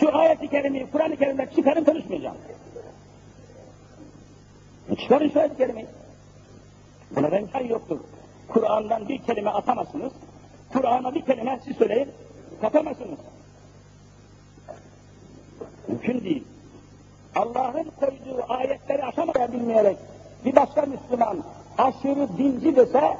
[0.00, 0.48] Şu ayet-i
[0.92, 2.36] Kur'an-ı Kerim'den çıkarın konuşmayacağım.
[4.90, 5.86] E çıkarın şu ayet-i kerimeyi.
[7.16, 7.98] Buna imkan yoktur.
[8.52, 10.12] Kur'an'dan bir kelime atamazsınız.
[10.72, 12.08] Kur'an'a bir kelime siz söyleyin,
[12.60, 13.18] katamazsınız.
[15.88, 16.44] Mümkün değil.
[17.36, 19.96] Allah'ın koyduğu ayetleri aşamaya bilmeyerek
[20.44, 21.38] bir başka Müslüman
[21.78, 23.16] aşırı dinci dese,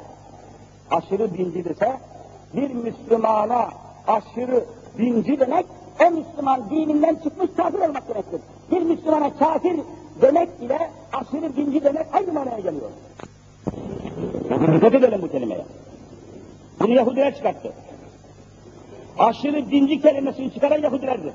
[0.91, 1.97] aşırı dinci dese,
[2.53, 3.69] bir Müslümana
[4.07, 4.65] aşırı
[4.97, 5.65] dinci demek,
[6.01, 8.41] o Müslüman dininden çıkmış kafir olmak demektir.
[8.71, 9.79] Bir Müslümana kafir
[10.21, 12.89] demek ile aşırı dinci demek aynı manaya geliyor.
[14.75, 15.65] Dikkat edelim bu kelimeye.
[16.79, 17.73] Bunu Yahudiler çıkarttı.
[19.19, 21.33] Aşırı dinci kelimesini çıkaran Yahudilerdir.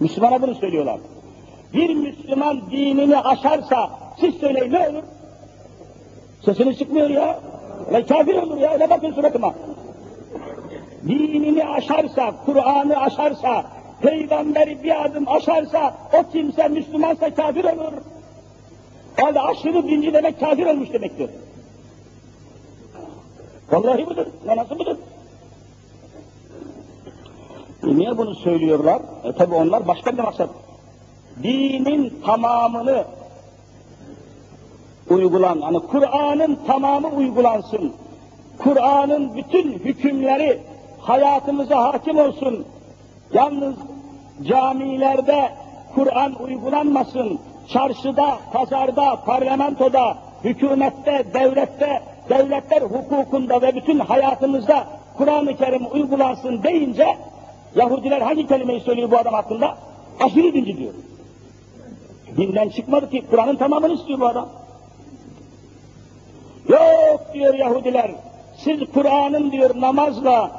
[0.00, 1.00] Müslümana bunu söylüyorlar.
[1.74, 5.02] Bir Müslüman dinini aşarsa siz söyleyin ne olur?
[6.44, 7.40] Sesini çıkmıyor ya.
[7.92, 8.78] Ve kafir olur ya.
[8.78, 9.54] Ne bakın suratıma.
[11.08, 13.64] dinini aşarsa, Kur'an'ı aşarsa,
[14.02, 17.92] peygamberi bir adım aşarsa, o kimse Müslümansa kafir olur.
[19.18, 21.30] Da aşırı dinci demek kafir olmuş demektir.
[23.72, 24.96] Vallahi budur, manası budur.
[27.82, 29.02] E niye bunu söylüyorlar?
[29.24, 30.50] E tabi onlar başka bir maksat.
[31.42, 33.04] Dinin tamamını
[35.10, 37.92] uygulan, hani Kur'an'ın tamamı uygulansın.
[38.58, 40.60] Kur'an'ın bütün hükümleri
[41.00, 42.64] hayatımıza hakim olsun.
[43.32, 43.74] Yalnız
[44.42, 45.52] camilerde
[45.94, 47.40] Kur'an uygulanmasın.
[47.68, 57.16] Çarşıda, pazarda, parlamentoda, hükümette, devlette, devletler hukukunda ve bütün hayatımızda Kur'an-ı Kerim uygulansın deyince
[57.74, 59.76] Yahudiler hangi kelimeyi söylüyor bu adam hakkında?
[60.20, 60.94] Aşırı dinci diyor.
[62.36, 64.48] Dinden çıkmadı ki Kur'an'ın tamamını istiyor bu adam.
[66.68, 68.10] Yok diyor Yahudiler,
[68.56, 70.50] siz Kur'an'ın diyor namazla,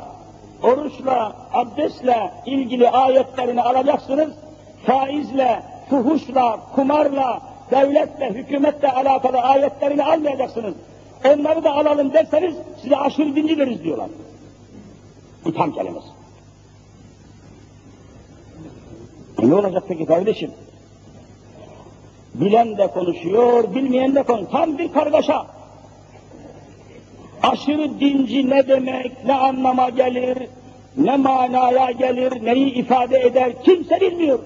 [0.63, 4.33] oruçla, abdestle ilgili ayetlerini alacaksınız,
[4.85, 10.73] faizle, fuhuşla, kumarla, devletle, hükümetle alakalı ayetlerini almayacaksınız.
[11.25, 14.09] Onları da alalım derseniz size aşırı dinci veririz diyorlar.
[15.45, 16.07] İtham kelimesi.
[19.41, 20.51] E ne olacak peki kardeşim?
[22.33, 24.51] Bilen de konuşuyor, bilmeyen de konuşuyor.
[24.51, 25.45] Tam bir kargaşa.
[27.43, 30.37] Aşırı dinci ne demek, ne anlama gelir,
[30.97, 34.39] ne manaya gelir, neyi ifade eder kimse bilmiyor.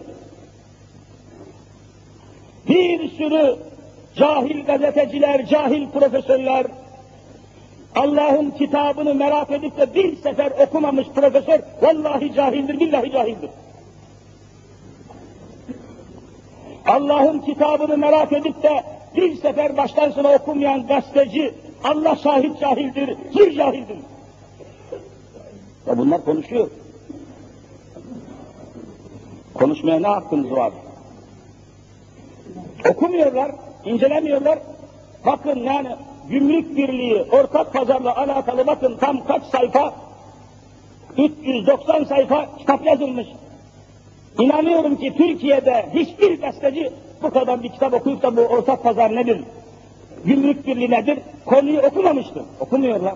[2.70, 3.56] Bir sürü
[4.16, 6.66] cahil gazeteciler, cahil profesörler,
[7.96, 13.50] Allah'ın kitabını merak edip de bir sefer okumamış profesör, vallahi cahildir, billahi cahildir.
[16.88, 18.84] Allah'ın kitabını merak edip de
[19.16, 21.54] bir sefer baştan sona okumayan gazeteci,
[21.84, 23.98] Allah şahit cahildir, zır cahildir.
[25.88, 26.70] Ya bunlar konuşuyor.
[29.54, 30.74] Konuşmaya ne hakkınız var?
[32.90, 33.52] Okumuyorlar,
[33.86, 34.60] incelemiyorlar.
[35.26, 35.88] Bakın yani
[36.30, 39.94] gümrük birliği, ortak pazarla alakalı bakın tam kaç sayfa?
[41.18, 43.28] 390 sayfa kitap yazılmış.
[44.40, 46.92] İnanıyorum ki Türkiye'de hiçbir gazeteci
[47.24, 49.42] bu kadar bir kitap okuyup da bu ortak pazar nedir,
[50.26, 52.44] gümrük birliği nedir, konuyu okumamıştır.
[52.60, 53.16] Okumuyorlar.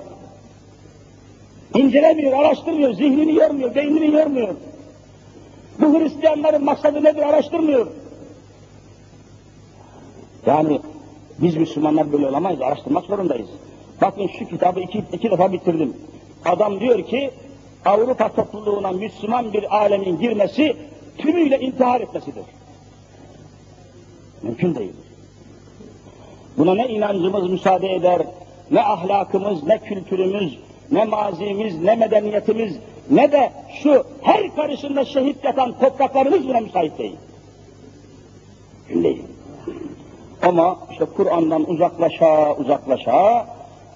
[1.76, 4.56] İncelemiyor, araştırmıyor, zihnini yormuyor, beynini yormuyor.
[5.80, 7.88] Bu Hristiyanların maksadı nedir araştırmıyor.
[10.46, 10.82] Yani
[11.40, 13.50] biz Müslümanlar böyle olamayız, araştırmak zorundayız.
[14.02, 15.94] Bakın şu kitabı iki, iki defa bitirdim.
[16.46, 17.32] Adam diyor ki,
[17.86, 20.76] Avrupa topluluğuna Müslüman bir alemin girmesi,
[21.18, 22.44] tümüyle intihar etmesidir.
[24.44, 24.94] Mümkün değil.
[26.58, 28.22] Buna ne inancımız müsaade eder,
[28.72, 30.60] ne ahlakımız, ne kültürümüz,
[30.92, 32.78] ne mazimiz, ne medeniyetimiz,
[33.12, 33.52] ne de
[33.84, 37.16] şu her karışında şehit yatan topraklarımız buna müsait değil.
[38.90, 39.33] Mümkün değil.
[40.44, 43.46] Ama işte Kur'an'dan uzaklaşa uzaklaşa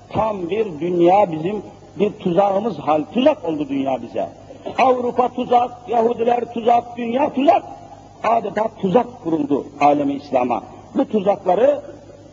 [0.10, 1.62] tam bir dünya bizim
[2.00, 4.30] bir tuzağımız hal, tuzak oldu dünya bize.
[4.78, 7.64] Avrupa tuzak, Yahudiler tuzak, dünya tuzak.
[8.24, 10.64] Adeta tuzak kuruldu alemi İslam'a.
[10.96, 11.82] Bu tuzakları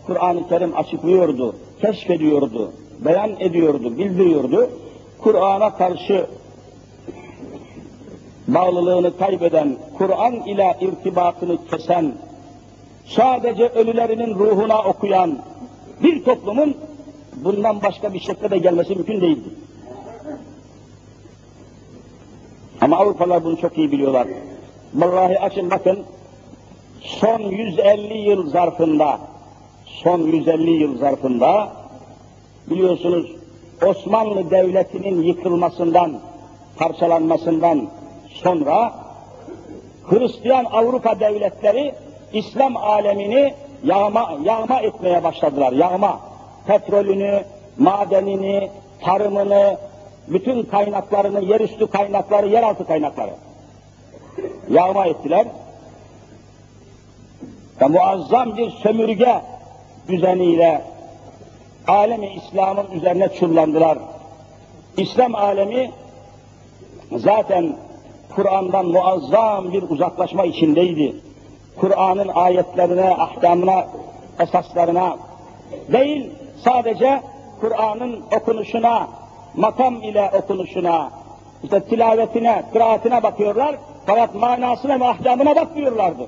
[0.06, 2.72] Kur'an-ı Kerim açıklıyordu, keşfediyordu,
[3.04, 4.70] beyan ediyordu, bildiriyordu.
[5.18, 6.26] Kur'an'a karşı
[8.48, 12.12] bağlılığını kaybeden, Kur'an ile irtibatını kesen,
[13.06, 15.38] sadece ölülerinin ruhuna okuyan
[16.02, 16.76] bir toplumun
[17.36, 19.48] bundan başka bir şekilde de gelmesi mümkün değildi.
[22.80, 24.28] Ama Avrupalılar bunu çok iyi biliyorlar.
[24.94, 26.04] Vallahi açın bakın,
[27.00, 29.18] son 150 yıl zarfında,
[29.84, 31.72] son 150 yıl zarfında,
[32.70, 33.26] biliyorsunuz
[33.86, 36.20] Osmanlı Devleti'nin yıkılmasından,
[36.76, 37.88] parçalanmasından
[38.28, 38.94] sonra
[40.04, 41.94] Hristiyan Avrupa devletleri
[42.34, 46.20] İslam alemini yağma, yağma etmeye başladılar, yağma.
[46.66, 47.44] Petrolünü,
[47.78, 48.70] madenini,
[49.00, 49.76] tarımını,
[50.28, 53.30] bütün kaynaklarını, yerüstü kaynakları, yeraltı kaynakları
[54.70, 55.46] yağma ettiler.
[57.80, 59.42] Ve muazzam bir sömürge
[60.08, 60.82] düzeniyle
[61.88, 63.98] alemi İslam'ın üzerine çullandılar.
[64.96, 65.90] İslam alemi
[67.12, 67.76] zaten
[68.34, 71.16] Kur'an'dan muazzam bir uzaklaşma içindeydi.
[71.80, 73.86] Kur'an'ın ayetlerine, ahkamına,
[74.40, 75.16] esaslarına
[75.92, 76.30] değil,
[76.64, 77.20] sadece
[77.60, 79.08] Kur'an'ın okunuşuna,
[79.54, 81.10] makam ile okunuşuna,
[81.64, 86.26] işte tilavetine, kıraatine bakıyorlar, fakat manasına ve ahkamına bakmıyorlardı.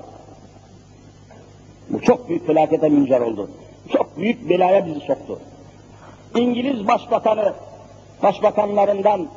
[1.89, 3.49] Bu çok büyük felakete müncer oldu.
[3.91, 5.39] Çok büyük belaya bizi soktu.
[6.35, 7.53] İngiliz başbakanı,
[8.23, 9.27] başbakanlarından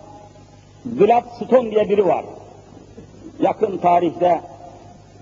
[0.84, 2.24] Gladstone diye biri var.
[3.40, 4.40] Yakın tarihte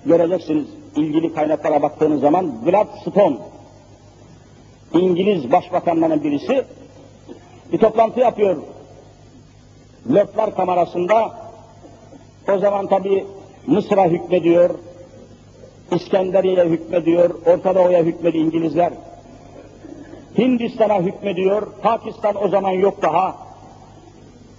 [0.07, 3.37] göreceksiniz ilgili kaynaklara baktığınız zaman Gladstone
[4.93, 6.65] İngiliz başbakanlarının birisi
[7.73, 8.57] bir toplantı yapıyor.
[10.15, 11.33] Lordlar kamerasında
[12.55, 13.25] o zaman tabi
[13.67, 14.71] Mısır'a hükmediyor,
[15.93, 18.93] İskenderiye hükmediyor, Orta Doğu'ya hükmediyor İngilizler.
[20.39, 23.37] Hindistan'a hükmediyor, Pakistan o zaman yok daha.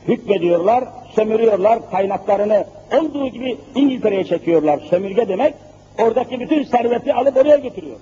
[0.07, 0.83] Hükmediyorlar,
[1.15, 2.65] sömürüyorlar, kaynaklarını
[2.99, 4.79] olduğu gibi İngiltere'ye çekiyorlar.
[4.89, 5.53] Sömürge demek,
[5.99, 7.97] oradaki bütün serveti alıp oraya götürüyor.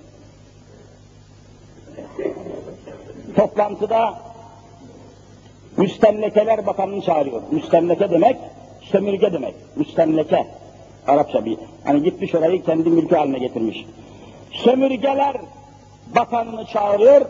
[3.36, 4.28] Toplantıda
[5.76, 7.42] Müstemlekeler Bakanı'nı çağırıyor.
[7.50, 8.36] Müstemleke demek,
[8.80, 9.54] sömürge demek.
[9.76, 10.46] Müstemleke.
[11.06, 11.58] Arapça bir.
[11.84, 13.86] Hani gitmiş orayı kendi mülkü haline getirmiş.
[14.52, 15.36] Sömürgeler
[16.16, 17.26] Bakanı'nı çağırıyor.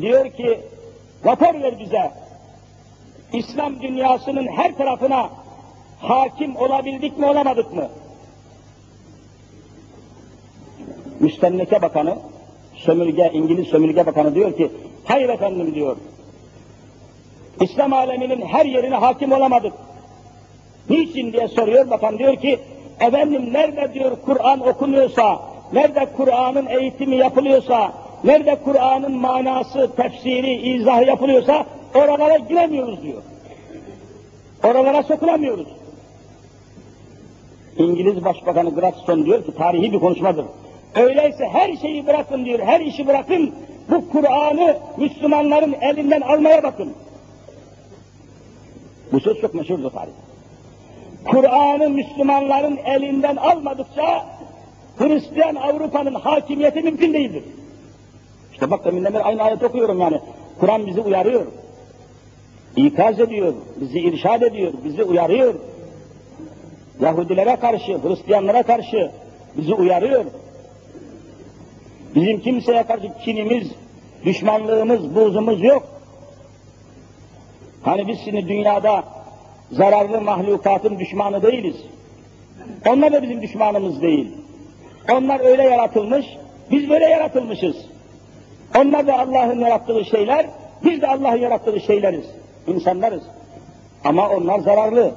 [0.00, 0.60] Diyor ki,
[1.24, 2.10] rapor ver bize.
[3.32, 5.30] İslam dünyasının her tarafına
[6.00, 7.88] hakim olabildik mi olamadık mı?
[11.20, 12.16] Müstemleke Bakanı,
[12.74, 14.70] sömürge, İngiliz sömürge bakanı diyor ki,
[15.04, 15.96] hayır efendim diyor,
[17.60, 19.72] İslam aleminin her yerine hakim olamadık.
[20.90, 22.58] Niçin diye soruyor, bakan diyor ki,
[23.00, 25.40] efendim nerede diyor Kur'an okunuyorsa,
[25.72, 27.92] nerede Kur'an'ın eğitimi yapılıyorsa,
[28.24, 33.22] nerede Kur'an'ın manası, tefsiri, izahı yapılıyorsa, oralara giremiyoruz diyor.
[34.64, 35.66] Oralara sokulamıyoruz.
[37.78, 40.44] İngiliz Başbakanı Gladstone diyor ki, tarihi bir konuşmadır.
[40.94, 43.54] Öyleyse her şeyi bırakın diyor, her işi bırakın,
[43.90, 46.92] bu Kur'an'ı Müslümanların elinden almaya bakın.
[49.12, 50.12] Bu söz çok meşhurdur tarih.
[51.24, 54.26] Kur'an'ı Müslümanların elinden almadıkça
[54.98, 57.44] Hristiyan Avrupa'nın hakimiyeti mümkün değildir.
[58.52, 60.20] İşte bak deminden beri aynı ayet okuyorum yani.
[60.60, 61.46] Kur'an bizi uyarıyor.
[62.76, 65.54] İkaz ediyor, bizi irşad ediyor, bizi uyarıyor.
[67.00, 69.10] Yahudilere karşı, Hristiyanlara karşı
[69.56, 70.24] bizi uyarıyor.
[72.14, 73.68] Bizim kimseye karşı kinimiz,
[74.24, 75.82] düşmanlığımız, buzumuz yok.
[77.82, 79.04] Hani biz şimdi dünyada
[79.70, 81.76] zararlı mahlukatın düşmanı değiliz.
[82.88, 84.32] Onlar da bizim düşmanımız değil.
[85.12, 86.26] Onlar öyle yaratılmış,
[86.70, 87.76] biz böyle yaratılmışız.
[88.78, 90.46] Onlar da Allah'ın yarattığı şeyler,
[90.84, 92.24] biz de Allah'ın yarattığı şeyleriz.
[92.66, 93.22] İnsanlarız.
[94.04, 95.12] Ama onlar zararlı,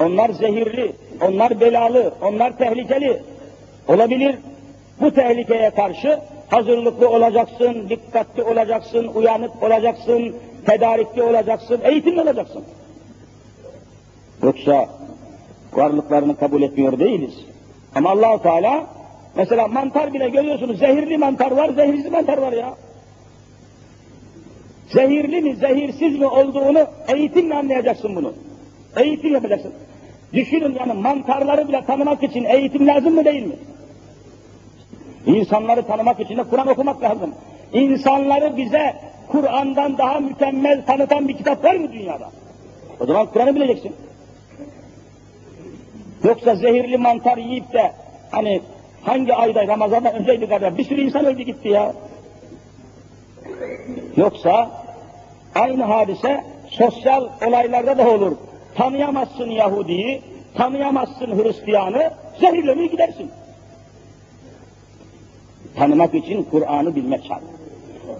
[0.00, 3.22] onlar zehirli, onlar belalı, onlar tehlikeli.
[3.88, 4.36] Olabilir.
[5.00, 10.36] Bu tehlikeye karşı hazırlıklı olacaksın, dikkatli olacaksın, uyanık olacaksın,
[10.66, 12.64] tedarikli olacaksın, eğitimli olacaksın.
[14.42, 14.88] Yoksa
[15.72, 17.34] varlıklarını kabul etmiyor değiliz.
[17.94, 18.86] Ama Allahu Teala
[19.36, 22.74] mesela mantar bile görüyorsunuz zehirli mantar var, zehirsiz mantar var ya.
[24.88, 28.32] Zehirli mi, zehirsiz mi olduğunu eğitimle anlayacaksın bunu.
[28.96, 29.72] Eğitim yapacaksın.
[30.32, 33.56] Düşünün yani mantarları bile tanımak için eğitim lazım mı değil mi?
[35.26, 37.34] İnsanları tanımak için de Kur'an okumak lazım.
[37.72, 38.94] İnsanları bize
[39.28, 42.30] Kur'an'dan daha mükemmel tanıtan bir kitap var mı dünyada?
[43.00, 43.96] O zaman Kur'an'ı bileceksin.
[46.24, 47.92] Yoksa zehirli mantar yiyip de
[48.30, 48.60] hani
[49.02, 51.92] hangi ayda Ramazan'dan önceydi kadar bir sürü insan öldü gitti ya.
[54.16, 54.70] Yoksa
[55.54, 58.36] aynı hadise sosyal olaylarda da olur.
[58.74, 60.22] Tanıyamazsın Yahudi'yi,
[60.54, 62.10] tanıyamazsın Hristiyan'ı,
[62.40, 63.30] zehirlemeye gidersin.
[65.76, 67.42] Tanımak için Kur'an'ı bilmek şart.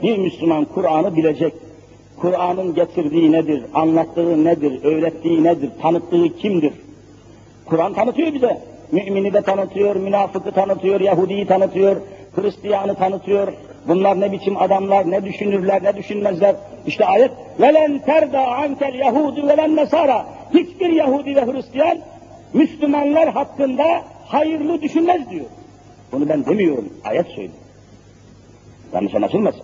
[0.03, 1.53] Bir Müslüman Kur'an'ı bilecek.
[2.21, 6.73] Kur'an'ın getirdiği nedir, anlattığı nedir, öğrettiği nedir, tanıttığı kimdir?
[7.67, 8.59] Kur'an tanıtıyor bize.
[8.93, 11.97] Mümini de tanıtıyor, münafıkı tanıtıyor, Yahudi'yi tanıtıyor,
[12.37, 13.53] Hristiyan'ı tanıtıyor.
[13.89, 16.57] Bunlar ne biçim adamlar, ne düşünürler, ne düşünmezler.
[16.87, 17.31] İşte ayet
[17.61, 20.27] velen terda ankel Yahudi velen Nesara.
[20.55, 21.99] Hiçbir Yahudi ve Hristiyan
[22.53, 23.85] Müslümanlar hakkında
[24.27, 25.47] hayırlı düşünmez diyor.
[26.15, 27.55] Bunu ben demiyorum, ayet söylüyor.
[28.95, 29.63] Yanlış anlaşılmasın.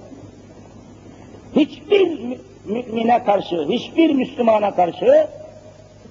[1.57, 2.19] Hiçbir
[2.65, 5.27] mümine karşı, hiçbir Müslümana karşı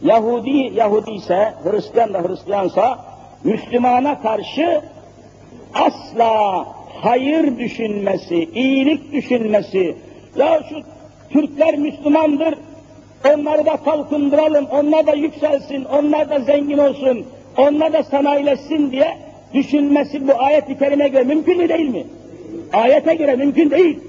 [0.01, 3.05] Yahudi Yahudi ise, Hristiyan da Hristiyansa
[3.43, 4.81] Müslümana karşı
[5.73, 6.65] asla
[7.01, 9.95] hayır düşünmesi, iyilik düşünmesi,
[10.37, 10.75] ya şu
[11.29, 12.55] Türkler Müslümandır,
[13.33, 17.25] onları da kalkındıralım, onlar da yükselsin, onlar da zengin olsun,
[17.57, 22.05] onlar da sanayileşsin diye düşünmesi bu ayet-i kerime göre mümkün mü değil mi?
[22.73, 23.99] Ayete göre mümkün değil.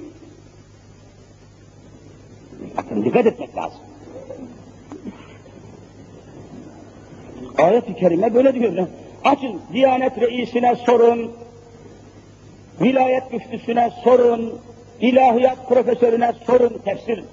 [2.77, 3.81] Bakın dikkat etmek lazım.
[7.59, 8.87] Ayet-i kerime böyle diyor.
[9.25, 11.31] Açın Diyanet reisine sorun,
[12.81, 14.55] vilayet müftüsüne sorun,
[15.01, 17.25] ilahiyat profesörüne sorun, tefsir.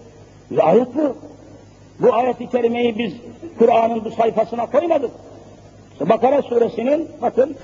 [0.60, 1.16] Ayet bu.
[2.00, 3.14] Bu ayet-i kerimeyi biz
[3.60, 5.12] Kur'an'ın bu sayfasına koymadık.
[6.00, 7.56] Bakara suresinin bakın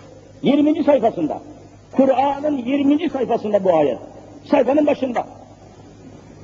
[0.44, 0.84] 20.
[0.84, 1.42] sayfasında.
[1.92, 3.10] Kur'an'ın 20.
[3.10, 3.98] sayfasında bu ayet.
[4.52, 5.28] Sayfanın başında.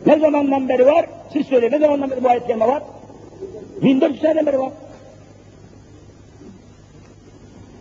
[0.06, 1.06] Ne zamandan beri var?
[1.34, 1.72] Siz söyleyin.
[1.72, 2.84] Ne zamandan beri bu ayet kelime var?
[3.82, 4.72] 1400 seneden beri var.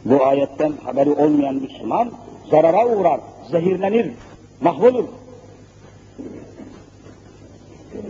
[0.04, 2.10] Bu ayetten haberi olmayan Müslüman
[2.50, 4.12] zarara uğrar, zehirlenir,
[4.60, 5.04] mahvolur.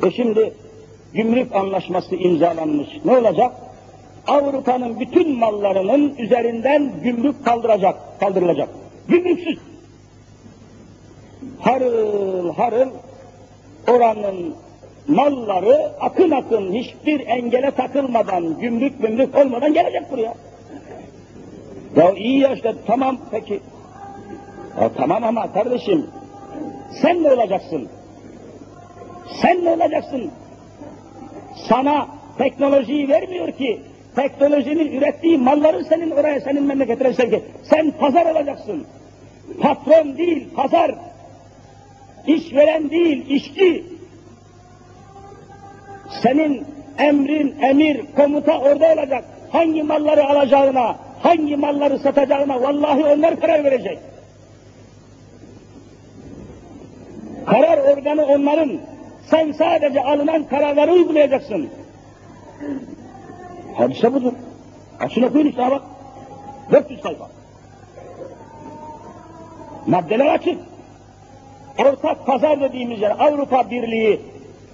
[0.03, 0.55] E şimdi
[1.15, 2.89] gümrük anlaşması imzalanmış.
[3.05, 3.53] Ne olacak?
[4.29, 8.69] Avrupa'nın bütün mallarının üzerinden gümrük kaldıracak, kaldırılacak.
[9.09, 9.59] Gümrüksüz.
[11.61, 12.91] Harıl harıl
[13.89, 14.55] oranın
[15.09, 20.35] malları akın akın hiçbir engele takılmadan, gümrük gümrük olmadan gelecek buraya.
[21.97, 22.57] Ya iyi ya
[22.87, 23.61] tamam peki.
[24.81, 26.07] Ya tamam ama kardeşim
[27.03, 27.89] sen ne olacaksın?
[29.43, 30.31] Sen ne olacaksın?
[31.69, 32.09] Sana
[32.39, 33.83] teknolojiyi vermiyor ki.
[34.19, 38.87] Teknolojinin ürettiği malları senin oraya, senin memleketine sevk Sen pazar olacaksın.
[39.61, 40.95] Patron değil, pazar.
[42.27, 43.85] İşveren değil, işçi.
[46.23, 46.67] Senin
[46.99, 49.25] emrin, emir, komuta orada olacak.
[49.53, 53.99] Hangi malları alacağına, hangi malları satacağına vallahi onlar karar verecek.
[57.47, 58.73] Karar organı onların.
[59.31, 61.69] Sen sadece alınan kararları uygulayacaksın.
[63.79, 64.33] Hadise budur.
[65.01, 65.83] Açın okuyun işte bak.
[66.73, 67.29] 400 sayfa.
[69.87, 70.59] Maddeler açık.
[71.79, 74.21] Ortak pazar dediğimiz yer Avrupa Birliği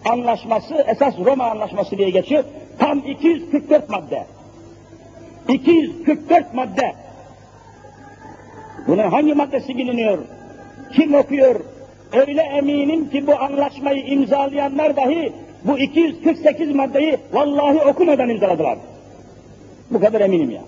[0.04, 2.44] anlaşması, esas Roma anlaşması diye geçiyor.
[2.78, 4.26] Tam 244 madde.
[5.48, 6.92] 244 madde.
[8.86, 10.18] Bunun hangi maddesi biliniyor?
[10.92, 11.60] Kim okuyor?
[12.12, 15.32] Öyle eminim ki bu anlaşmayı imzalayanlar dahi
[15.64, 18.78] bu 248 maddeyi vallahi okumadan imzaladılar.
[19.90, 20.62] Bu kadar eminim ya.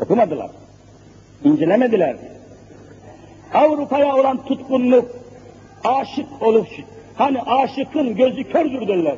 [0.00, 0.50] Okumadılar.
[1.44, 2.16] İncelemediler.
[3.54, 5.10] Avrupa'ya olan tutkunluk,
[5.84, 6.66] aşık olup,
[7.14, 9.16] hani aşıkın gözü kördür derler.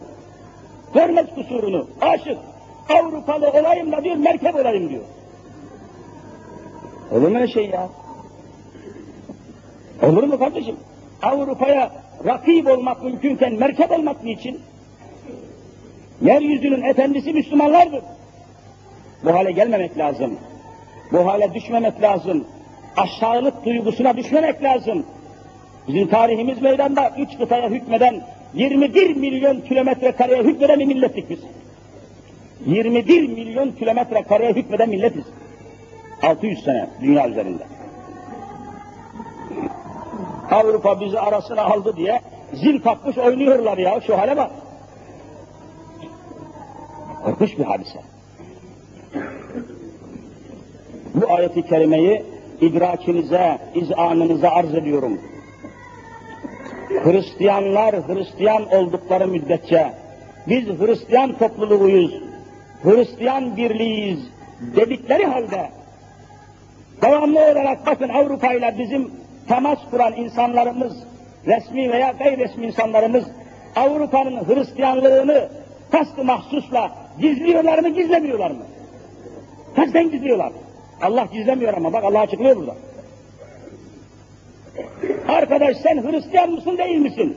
[0.95, 2.38] Görmez kusurunu, aşık.
[2.88, 5.03] Avrupalı olayım da diyor, merkep olayım diyor.
[7.12, 7.88] Olur mu öyle şey ya?
[10.03, 10.76] Olur mu kardeşim?
[11.22, 11.93] Avrupa'ya
[12.24, 14.61] rakip olmak mümkünken merkep olmak niçin?
[16.22, 18.03] Yeryüzünün efendisi Müslümanlardır.
[19.24, 20.38] Bu hale gelmemek lazım.
[21.12, 22.44] Bu hale düşmemek lazım.
[22.96, 25.06] Aşağılık duygusuna düşmemek lazım.
[25.88, 28.22] Bizim tarihimiz meydanda üç kıtaya hükmeden
[28.54, 31.38] 21 milyon kilometre kareye hükmeden bir millettik biz.
[32.66, 35.24] 21 milyon kilometre kareye hükmeden milletiz.
[36.22, 37.62] 600 sene dünya üzerinde.
[40.50, 42.20] Avrupa bizi arasına aldı diye
[42.52, 44.50] zil takmış oynuyorlar ya şu hale bak.
[47.24, 48.11] Korkunç bir hadise.
[51.22, 52.22] Bu ayeti kerimeyi
[52.60, 55.20] idrakinize, izanınıza arz ediyorum.
[57.04, 59.92] Hristiyanlar Hristiyan oldukları müddetçe
[60.48, 62.14] biz Hristiyan topluluğuyuz,
[62.82, 64.20] Hristiyan birliğiyiz
[64.76, 65.70] dedikleri halde
[67.02, 69.10] devamlı olarak bakın Avrupa ile bizim
[69.48, 70.92] temas kuran insanlarımız,
[71.46, 73.24] resmi veya gayri resmi insanlarımız
[73.76, 75.48] Avrupa'nın Hristiyanlığını
[75.92, 78.62] kastı mahsusla gizliyorlar mı, gizlemiyorlar mı?
[79.76, 80.52] Kasten gizliyorlar.
[81.03, 82.74] Allah gizlemiyor ama bak Allah açıklıyor burada.
[85.28, 87.36] Arkadaş sen Hristiyan mısın değil misin?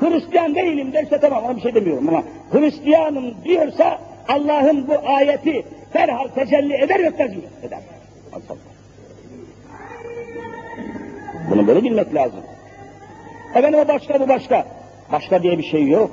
[0.00, 3.98] Hristiyan değilim derse tamam ona bir şey demiyorum ama Hristiyanım diyorsa
[4.28, 7.80] Allah'ın bu ayeti derhal tecelli eder ve tercih eder.
[11.50, 12.40] Bunu böyle bilmek lazım.
[13.54, 14.66] Efendim o başka bu başka.
[15.12, 16.10] Başka diye bir şey yok.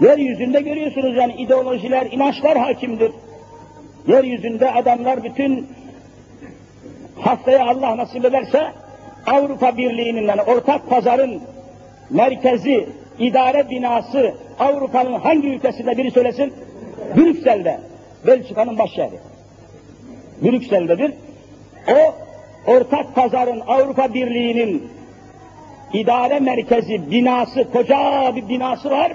[0.00, 3.12] Yeryüzünde görüyorsunuz yani ideolojiler, inançlar hakimdir.
[4.06, 5.66] Yeryüzünde adamlar bütün
[7.20, 8.72] haftaya Allah nasip ederse
[9.26, 11.42] Avrupa Birliği'nin yani ortak pazarın
[12.10, 12.88] merkezi,
[13.18, 16.54] idare binası Avrupa'nın hangi ülkesinde biri söylesin?
[17.16, 17.80] Brüksel'de.
[18.26, 19.18] Belçika'nın başşehri.
[20.42, 21.12] Brüksel'dedir.
[21.88, 22.14] O
[22.70, 24.92] ortak pazarın Avrupa Birliği'nin
[25.92, 29.12] idare merkezi binası, koca bir binası var.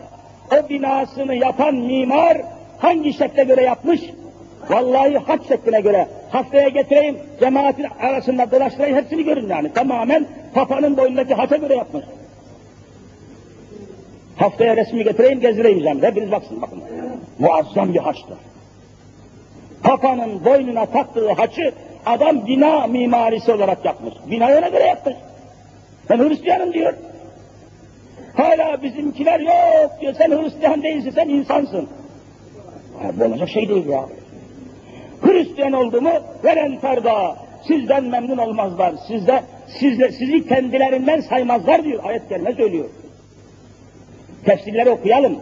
[0.52, 2.38] O binasını yapan mimar
[2.80, 4.02] hangi şekle göre yapmış?
[4.70, 9.74] Vallahi haç şekline göre haftaya getireyim, cemaatin arasında dolaştırayım, hepsini görün yani.
[9.74, 12.06] Tamamen Papa'nın boyundaki haça göre yapmış.
[14.36, 16.08] Haftaya resmi getireyim, gezdireyim cemde.
[16.08, 16.84] Hepiniz baksın bakın.
[17.40, 18.38] Muazzam bir haçtır.
[19.84, 21.74] Papa'nın boynuna taktığı haçı
[22.06, 24.14] adam bina mimarisi olarak yapmış.
[24.32, 25.16] Binayı ona göre yapmış.
[26.10, 26.94] Ben Hristiyanım diyor.
[28.36, 31.90] Hala bizimkiler yok diyor, sen Hristiyan değilsin, sen insansın.
[33.02, 34.06] Ha, bu olacak şey değil ya.
[35.24, 36.12] Hristiyan oldu mu
[36.44, 37.36] veren ferda,
[37.68, 39.44] sizden memnun olmazlar, sizde,
[39.80, 42.86] sizle, sizi kendilerinden saymazlar diyor, ayet kelime söylüyor.
[44.46, 45.40] Tefsirleri okuyalım.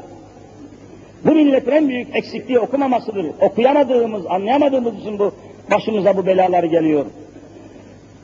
[1.25, 3.25] Bu milletin en büyük eksikliği okumamasıdır.
[3.41, 5.32] Okuyamadığımız, anlayamadığımız için bu
[5.71, 7.05] başımıza bu belalar geliyor.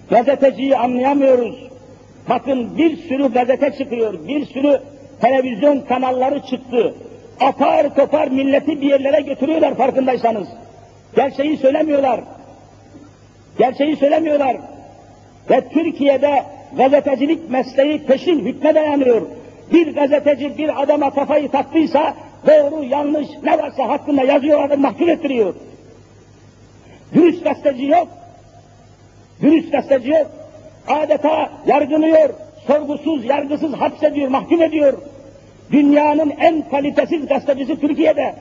[0.09, 1.67] Gazeteciyi anlayamıyoruz.
[2.29, 4.81] Bakın bir sürü gazete çıkıyor, bir sürü
[5.21, 6.95] televizyon kanalları çıktı.
[7.39, 10.47] Apar topar milleti bir yerlere götürüyorlar farkındaysanız.
[11.15, 12.19] Gerçeği söylemiyorlar.
[13.57, 14.57] Gerçeği söylemiyorlar.
[15.49, 16.43] Ve Türkiye'de
[16.77, 19.21] gazetecilik mesleği peşin hükme dayanıyor.
[19.73, 22.13] Bir gazeteci bir adama kafayı taktıysa
[22.47, 25.53] doğru yanlış ne varsa hakkında yazıyor adam mahkum ettiriyor.
[27.13, 28.07] Dürüst gazeteci yok.
[29.41, 30.27] Dürüst gazeteci yok.
[30.87, 32.29] Adeta yargılıyor,
[32.67, 34.93] sorgusuz, yargısız hapsediyor, mahkum ediyor.
[35.71, 38.35] Dünyanın en kalitesiz gazetecisi Türkiye'de.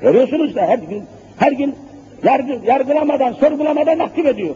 [0.00, 1.04] Görüyorsunuz da her gün,
[1.38, 1.74] her gün
[2.24, 4.54] yargı, yargılamadan, sorgulamadan mahkum ediyor.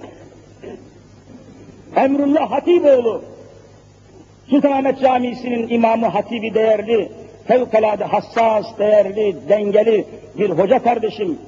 [1.97, 3.23] Emrullah Hatipoğlu,
[4.51, 7.09] Sultanahmet Camisi'nin imamı hatibi değerli,
[7.47, 10.05] fevkalade hassas, değerli, dengeli
[10.39, 11.39] bir hoca kardeşim,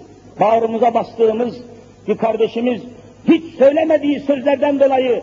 [0.40, 1.54] bağrımıza bastığımız
[2.08, 2.82] bir kardeşimiz,
[3.28, 5.22] hiç söylemediği sözlerden dolayı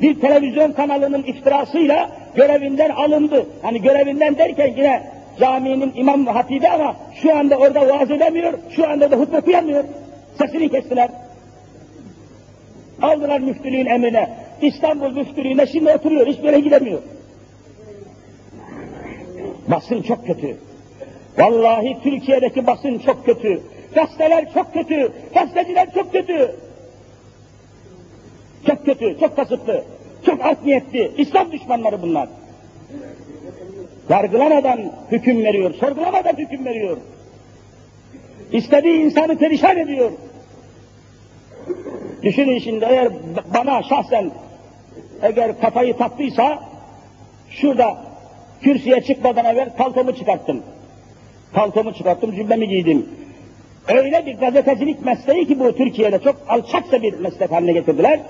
[0.00, 3.46] bir televizyon kanalının iftirasıyla görevinden alındı.
[3.62, 5.02] Hani görevinden derken yine
[5.40, 9.84] caminin imam ve hatibi ama şu anda orada vaaz edemiyor, şu anda da hutbe okuyamıyor.
[10.38, 11.08] Sesini kestiler.
[13.02, 14.30] Aldılar müftülüğün emrine.
[14.62, 17.02] İstanbul müftülüğüne şimdi oturuyor, hiçbir yere gidemiyor.
[19.68, 20.56] Basın çok kötü.
[21.38, 23.60] Vallahi Türkiye'deki basın çok kötü.
[23.94, 25.12] Gazeteler çok kötü.
[25.34, 26.56] Gazeteciler çok kötü.
[28.66, 29.84] Çok kötü, çok kasıtlı,
[30.26, 31.12] çok art niyetli.
[31.18, 32.28] İslam düşmanları bunlar.
[34.12, 36.96] Yargılamadan hüküm veriyor, sorgulamadan hüküm veriyor.
[38.52, 40.10] İstediği insanı perişan ediyor.
[42.22, 43.08] Düşünün şimdi eğer
[43.54, 44.30] bana şahsen
[45.22, 46.58] eğer kafayı taktıysa
[47.50, 47.98] şurada
[48.62, 50.62] kürsüye çıkmadan evvel paltomu çıkarttım.
[51.52, 53.08] Paltomu çıkarttım, cübbemi giydim.
[53.88, 58.20] Öyle bir gazetecilik mesleği ki bu Türkiye'de çok alçakça bir meslek haline getirdiler.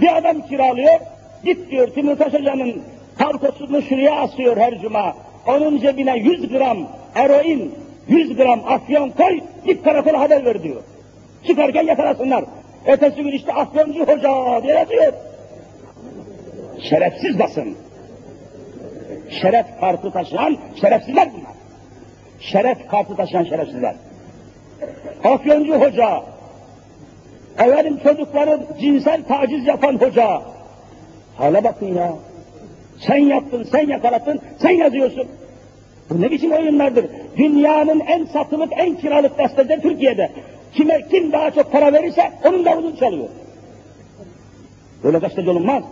[0.00, 1.00] Bir adam kiralıyor,
[1.44, 2.82] git diyor Timurtaş Hoca'nın
[3.18, 5.29] paltosunu şuraya asıyor her cuma.
[5.46, 6.78] Onun cebine 100 gram
[7.14, 7.74] eroin,
[8.08, 10.82] 100 gram afyon koy, git karakola haber ver diyor.
[11.46, 12.44] Çıkarken yakalasınlar.
[12.86, 15.12] Ertesi gün işte afyoncu hoca diye yazıyor.
[16.90, 17.76] Şerefsiz basın.
[19.42, 21.52] Şeref kartı taşıyan şerefsizler bunlar.
[22.40, 23.94] Şeref kartı taşıyan şerefsizler.
[25.24, 26.22] Afyoncu hoca,
[27.58, 30.42] efendim çocukların cinsel taciz yapan hoca.
[31.36, 32.12] Hala bakın ya.
[33.06, 35.28] Sen yaptın, sen yakalattın, sen yazıyorsun.
[36.10, 37.06] Bu ne biçim oyunlardır?
[37.36, 40.30] Dünyanın en satılık, en kiralık gazeteleri Türkiye'de.
[40.74, 43.28] Kime, kim daha çok para verirse onun da davulunu çalıyor.
[45.04, 45.84] Böyle gazete olunmaz.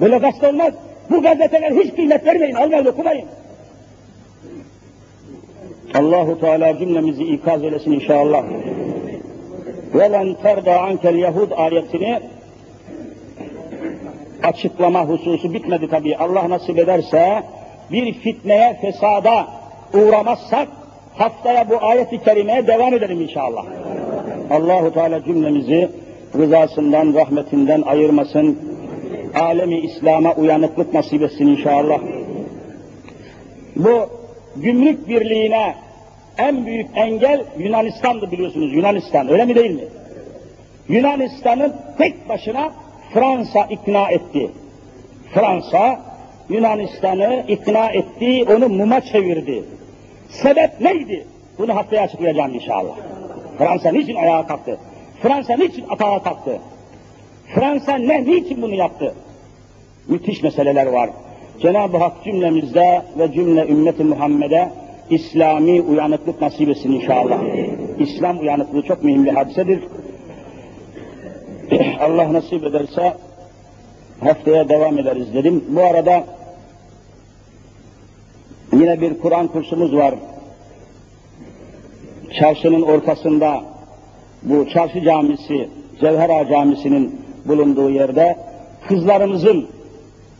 [0.00, 0.74] Böyle gazete olmaz.
[1.10, 3.26] Bu gazeteler hiç kıymet vermeyin, almayın, okumayın.
[5.94, 8.44] Allahu Teala cümlemizi ikaz eylesin inşallah.
[9.94, 12.20] Ve lan terda ankel yahud ayetini
[14.44, 16.16] açıklama hususu bitmedi tabi.
[16.16, 17.42] Allah nasip ederse
[17.92, 19.46] bir fitneye, fesada
[19.94, 20.68] uğramazsak
[21.16, 23.64] haftaya bu ayet-i kerimeye devam edelim inşallah.
[24.50, 25.90] Allahu Teala cümlemizi
[26.38, 28.74] rızasından, rahmetinden ayırmasın.
[29.40, 31.98] Alemi İslam'a uyanıklık nasip etsin inşallah.
[33.76, 34.08] Bu
[34.56, 35.74] gümrük birliğine
[36.38, 38.72] en büyük engel Yunanistan'dı biliyorsunuz.
[38.72, 39.84] Yunanistan öyle mi değil mi?
[40.88, 42.72] Yunanistan'ın tek başına
[43.14, 44.50] Fransa ikna etti.
[45.34, 46.00] Fransa
[46.48, 49.64] Yunanistan'ı ikna etti, onu muma çevirdi.
[50.28, 51.26] Sebep neydi?
[51.58, 52.96] Bunu haftaya açıklayacağım inşallah.
[53.58, 54.78] Fransa niçin ayağa kalktı?
[55.22, 56.58] Fransa niçin atağa kalktı?
[57.54, 59.14] Fransa ne, niçin bunu yaptı?
[60.08, 61.10] Müthiş meseleler var.
[61.62, 64.68] Cenab-ı Hak cümlemizde ve cümle ümmeti Muhammed'e
[65.10, 67.40] İslami uyanıklık nasip etsin inşallah.
[67.98, 69.80] İslam uyanıklığı çok mühim bir hadisedir.
[72.00, 73.16] Allah nasip ederse
[74.20, 75.64] haftaya devam ederiz dedim.
[75.68, 76.24] Bu arada
[78.72, 80.14] yine bir Kur'an kursumuz var.
[82.38, 83.62] Çarşının ortasında
[84.42, 85.68] bu çarşı camisi,
[86.00, 88.36] Cevhera Camisi'nin bulunduğu yerde
[88.88, 89.68] kızlarımızın,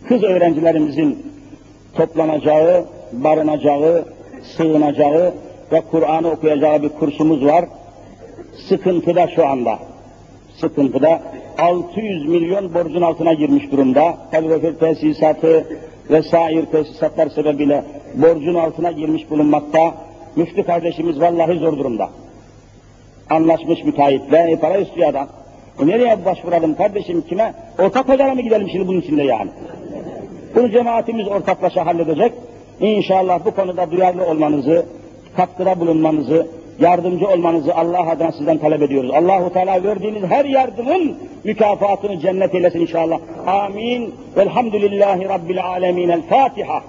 [0.08, 1.34] kız öğrencilerimizin
[1.94, 4.04] toplanacağı, barınacağı,
[4.56, 5.34] sığınacağı
[5.72, 7.64] ve Kur'an'ı okuyacağı bir kursumuz var.
[8.68, 9.78] Sıkıntıda şu anda.
[10.60, 11.22] Sıkıntıda
[11.58, 14.18] 600 milyon borcun altına girmiş durumda.
[14.30, 15.66] Kalorifer tesisatı,
[16.10, 17.84] vesaire tesisatlar sebebiyle
[18.14, 19.94] borcun altına girmiş bulunmakta.
[20.36, 22.10] Müftü kardeşimiz vallahi zor durumda.
[23.30, 25.28] Anlaşmış müteahhitle, e, para istiyor adam.
[25.82, 27.54] E nereye başvuralım kardeşim kime?
[27.78, 29.50] Ortak pazara mı gidelim şimdi bunun içinde yani?
[30.54, 32.32] Bunu cemaatimiz ortaklaşa halledecek.
[32.80, 34.86] İnşallah bu konuda duyarlı olmanızı,
[35.36, 36.46] katkıda bulunmanızı,
[36.78, 39.10] yardımcı olmanızı Allah adına sizden talep ediyoruz.
[39.10, 43.18] Allahu Teala verdiğiniz her yardımın mükafatını cennet eylesin inşallah.
[43.46, 44.14] Amin.
[44.36, 46.08] Velhamdülillahi Rabbil alemin.
[46.08, 46.82] El Fatiha.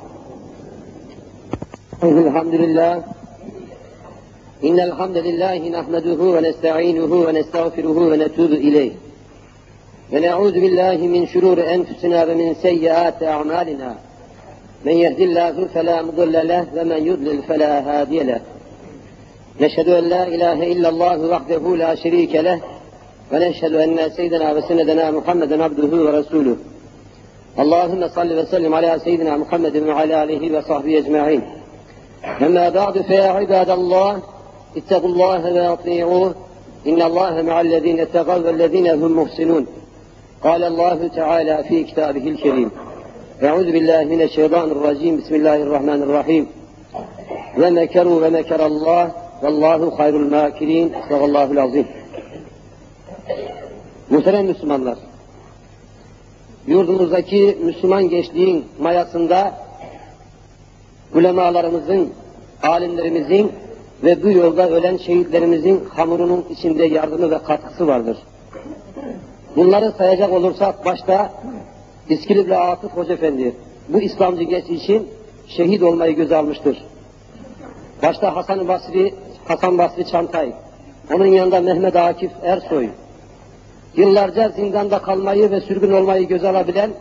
[2.03, 2.99] Elhamdülillah.
[4.61, 8.91] İnnel hamdelellahi nahmeduhu ve nestainuhu ve nestağfiruhu ve netubu ileyh.
[10.13, 13.95] Ve ne'udhu billahi min şururi enfusina ve min seyyiati a'malina.
[14.83, 18.05] Men yehdillahu fela mudille leh ve men yudlil fela.
[19.59, 22.61] نشهد أن لا إله إلا الله وحده لا شريك له
[23.33, 26.55] ونشهد أن سيدنا وسندنا محمدا عبده ورسوله.
[27.59, 31.41] اللهم صل وسلم على سيدنا محمد وعلى آله وصحبه أجمعين.
[32.41, 34.21] أما بعد فيا عباد الله
[34.77, 36.35] اتقوا الله وأطيعوه
[36.87, 39.67] إن الله مع الذين اتقوا والذين هم محسنون.
[40.43, 42.71] قال الله تعالى في كتابه الكريم
[43.43, 46.47] أعوذ بالله من الشيطان الرجيم بسم الله الرحمن الرحيم.
[47.57, 50.93] ومكروا ومكر الله Vallahu hayrul makirin.
[50.93, 51.87] Estağallahul azim.
[54.09, 54.97] Muhterem Müslümanlar,
[56.67, 59.53] yurdumuzdaki Müslüman gençliğin mayasında
[61.15, 62.13] ulemalarımızın,
[62.63, 63.51] alimlerimizin
[64.03, 68.17] ve bu yolda ölen şehitlerimizin hamurunun içinde yardımı ve katkısı vardır.
[69.55, 71.33] Bunları sayacak olursak başta
[72.09, 73.55] İskilipli Atıf Hoca Efendi
[73.89, 75.07] bu İslamcı genç için
[75.47, 76.83] şehit olmayı göze almıştır.
[78.03, 79.13] Başta Hasan Basri,
[79.45, 80.53] Hasan Basri Çantay,
[81.13, 82.89] onun yanında Mehmet Akif Ersoy,
[83.95, 86.91] yıllarca zindanda kalmayı ve sürgün olmayı göze alabilen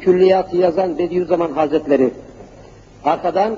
[0.00, 2.10] külliyatı yazan Bediüzzaman Hazretleri,
[3.04, 3.56] arkadan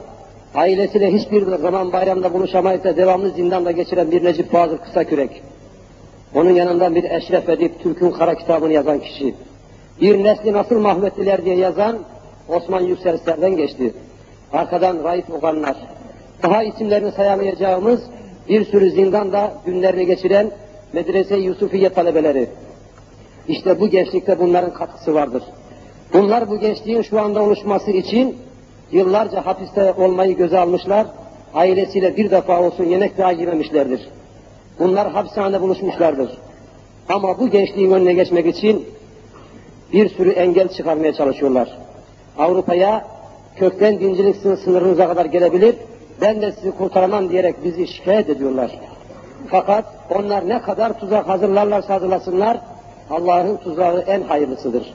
[0.54, 5.42] ailesiyle hiçbir zaman bayramda buluşamayıp da devamlı zindanda geçiren bir Necip Fazıl Kısakürek,
[6.34, 9.34] onun yanında bir Eşref Edip Türk'ün Kara kitabını yazan kişi,
[10.00, 11.98] bir nesli nasıl mahvettiler diye yazan
[12.48, 13.94] Osman Yükselser'den geçti.
[14.52, 15.76] Arkadan Raif Okanlar,
[16.42, 18.00] daha isimlerini sayamayacağımız
[18.48, 20.50] bir sürü zindanda günlerini geçiren
[20.92, 22.48] Medrese-i Yusufiye talebeleri.
[23.48, 25.42] İşte bu gençlikte bunların katkısı vardır.
[26.12, 28.36] Bunlar bu gençliğin şu anda oluşması için
[28.92, 31.06] yıllarca hapiste olmayı göze almışlar,
[31.54, 34.08] ailesiyle bir defa olsun yemek daha yememişlerdir.
[34.78, 36.30] Bunlar hapishanede buluşmuşlardır.
[37.08, 38.86] Ama bu gençliğin önüne geçmek için
[39.92, 41.78] bir sürü engel çıkarmaya çalışıyorlar.
[42.38, 43.06] Avrupa'ya
[43.56, 45.76] kökten dincilik sınırınıza kadar gelebilir,
[46.20, 48.70] ben de sizi kurtaramam diyerek bizi şikayet ediyorlar.
[49.50, 52.58] Fakat onlar ne kadar tuzak hazırlarlarsa hazırlasınlar,
[53.10, 54.94] Allah'ın tuzağı en hayırlısıdır.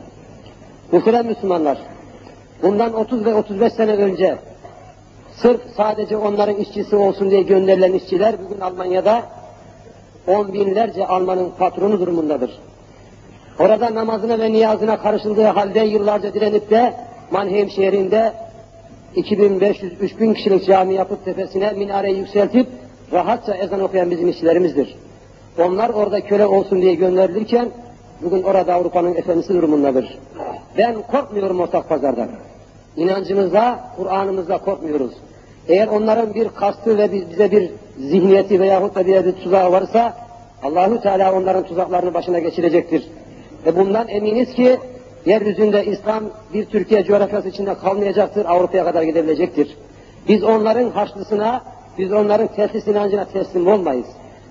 [0.92, 1.78] Muhterem Müslümanlar,
[2.64, 4.38] bundan 30 ve 35 sene önce
[5.36, 9.22] sırf sadece onların işçisi olsun diye gönderilen işçiler bugün Almanya'da
[10.28, 12.60] on binlerce Almanın patronu durumundadır.
[13.60, 16.94] Orada namazına ve niyazına karışıldığı halde yıllarca direnip de
[17.32, 18.34] Mannheim şehrinde
[19.16, 22.68] 2500-3000 kişilik cami yapıp tepesine minare yükseltip
[23.14, 24.96] rahatça ezan okuyan bizim işçilerimizdir.
[25.60, 27.70] Onlar orada köle olsun diye gönderilirken
[28.22, 30.20] bugün orada Avrupa'nın efendisi durumundadır.
[30.78, 32.30] Ben korkmuyorum ortak pazardan.
[32.98, 35.12] İnancımızda, Kur'an'ımızda korkmuyoruz.
[35.68, 40.18] Eğer onların bir kastı ve bize bir zihniyeti veyahut da bir, tuzağı varsa
[40.64, 43.08] Allahu Teala onların tuzaklarını başına geçirecektir.
[43.66, 44.78] Ve bundan eminiz ki
[45.26, 49.78] yeryüzünde İslam bir Türkiye coğrafyası içinde kalmayacaktır, Avrupa'ya kadar gidebilecektir.
[50.28, 51.62] Biz onların haçlısına,
[51.98, 54.08] biz onların tesis inancına teslim olmayız.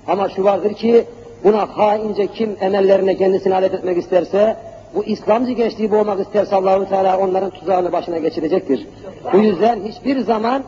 [0.07, 1.05] Ama şu vardır ki
[1.45, 4.57] buna haince kim emellerine kendisini alet etmek isterse,
[4.95, 8.87] bu İslamcı gençliği boğmak isterse Allahu Teala onların tuzağını başına geçirecektir.
[9.33, 10.63] Bu yüzden hiçbir zaman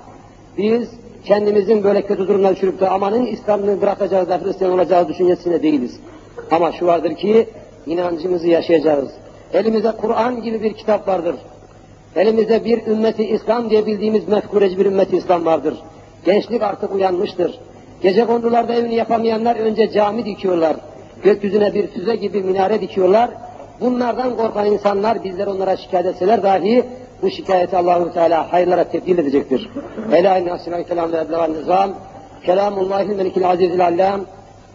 [0.58, 0.88] biz
[1.24, 6.00] kendimizin böyle kötü durumdan düşürüp de amanın İslam'ını bırakacağız da Hristiyan olacağız düşüncesinde değiliz.
[6.50, 7.48] Ama şu vardır ki
[7.86, 9.08] inancımızı yaşayacağız.
[9.54, 11.36] Elimizde Kur'an gibi bir kitap vardır.
[12.16, 15.74] Elimizde bir ümmeti İslam diye bildiğimiz mefkureci bir ümmeti İslam vardır.
[16.24, 17.58] Gençlik artık uyanmıştır.
[18.02, 20.76] Gece kondularda evini yapamayanlar önce cami dikiyorlar.
[21.22, 23.30] Gökyüzüne bir füze gibi minare dikiyorlar.
[23.80, 26.84] Bunlardan korkan insanlar bizler onlara şikayet etseler dahi
[27.22, 29.70] bu şikayeti Allahu Teala hayırlara tebdil edecektir.
[30.12, 31.90] Ela inne aslan kelam ve eblegan nizam.
[32.44, 34.20] Kelamullahil melikil azizil allam.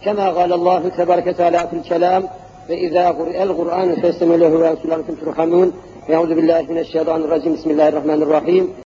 [0.00, 2.22] Kema galallahu tebareke teala fil kelam.
[2.70, 5.74] Ve izâ el Kur'an festemilehu ve esulânikum turhamun.
[6.08, 7.54] Euzu billahi mineşşeytanirracim.
[7.54, 8.70] Bismillahirrahmanirrahim.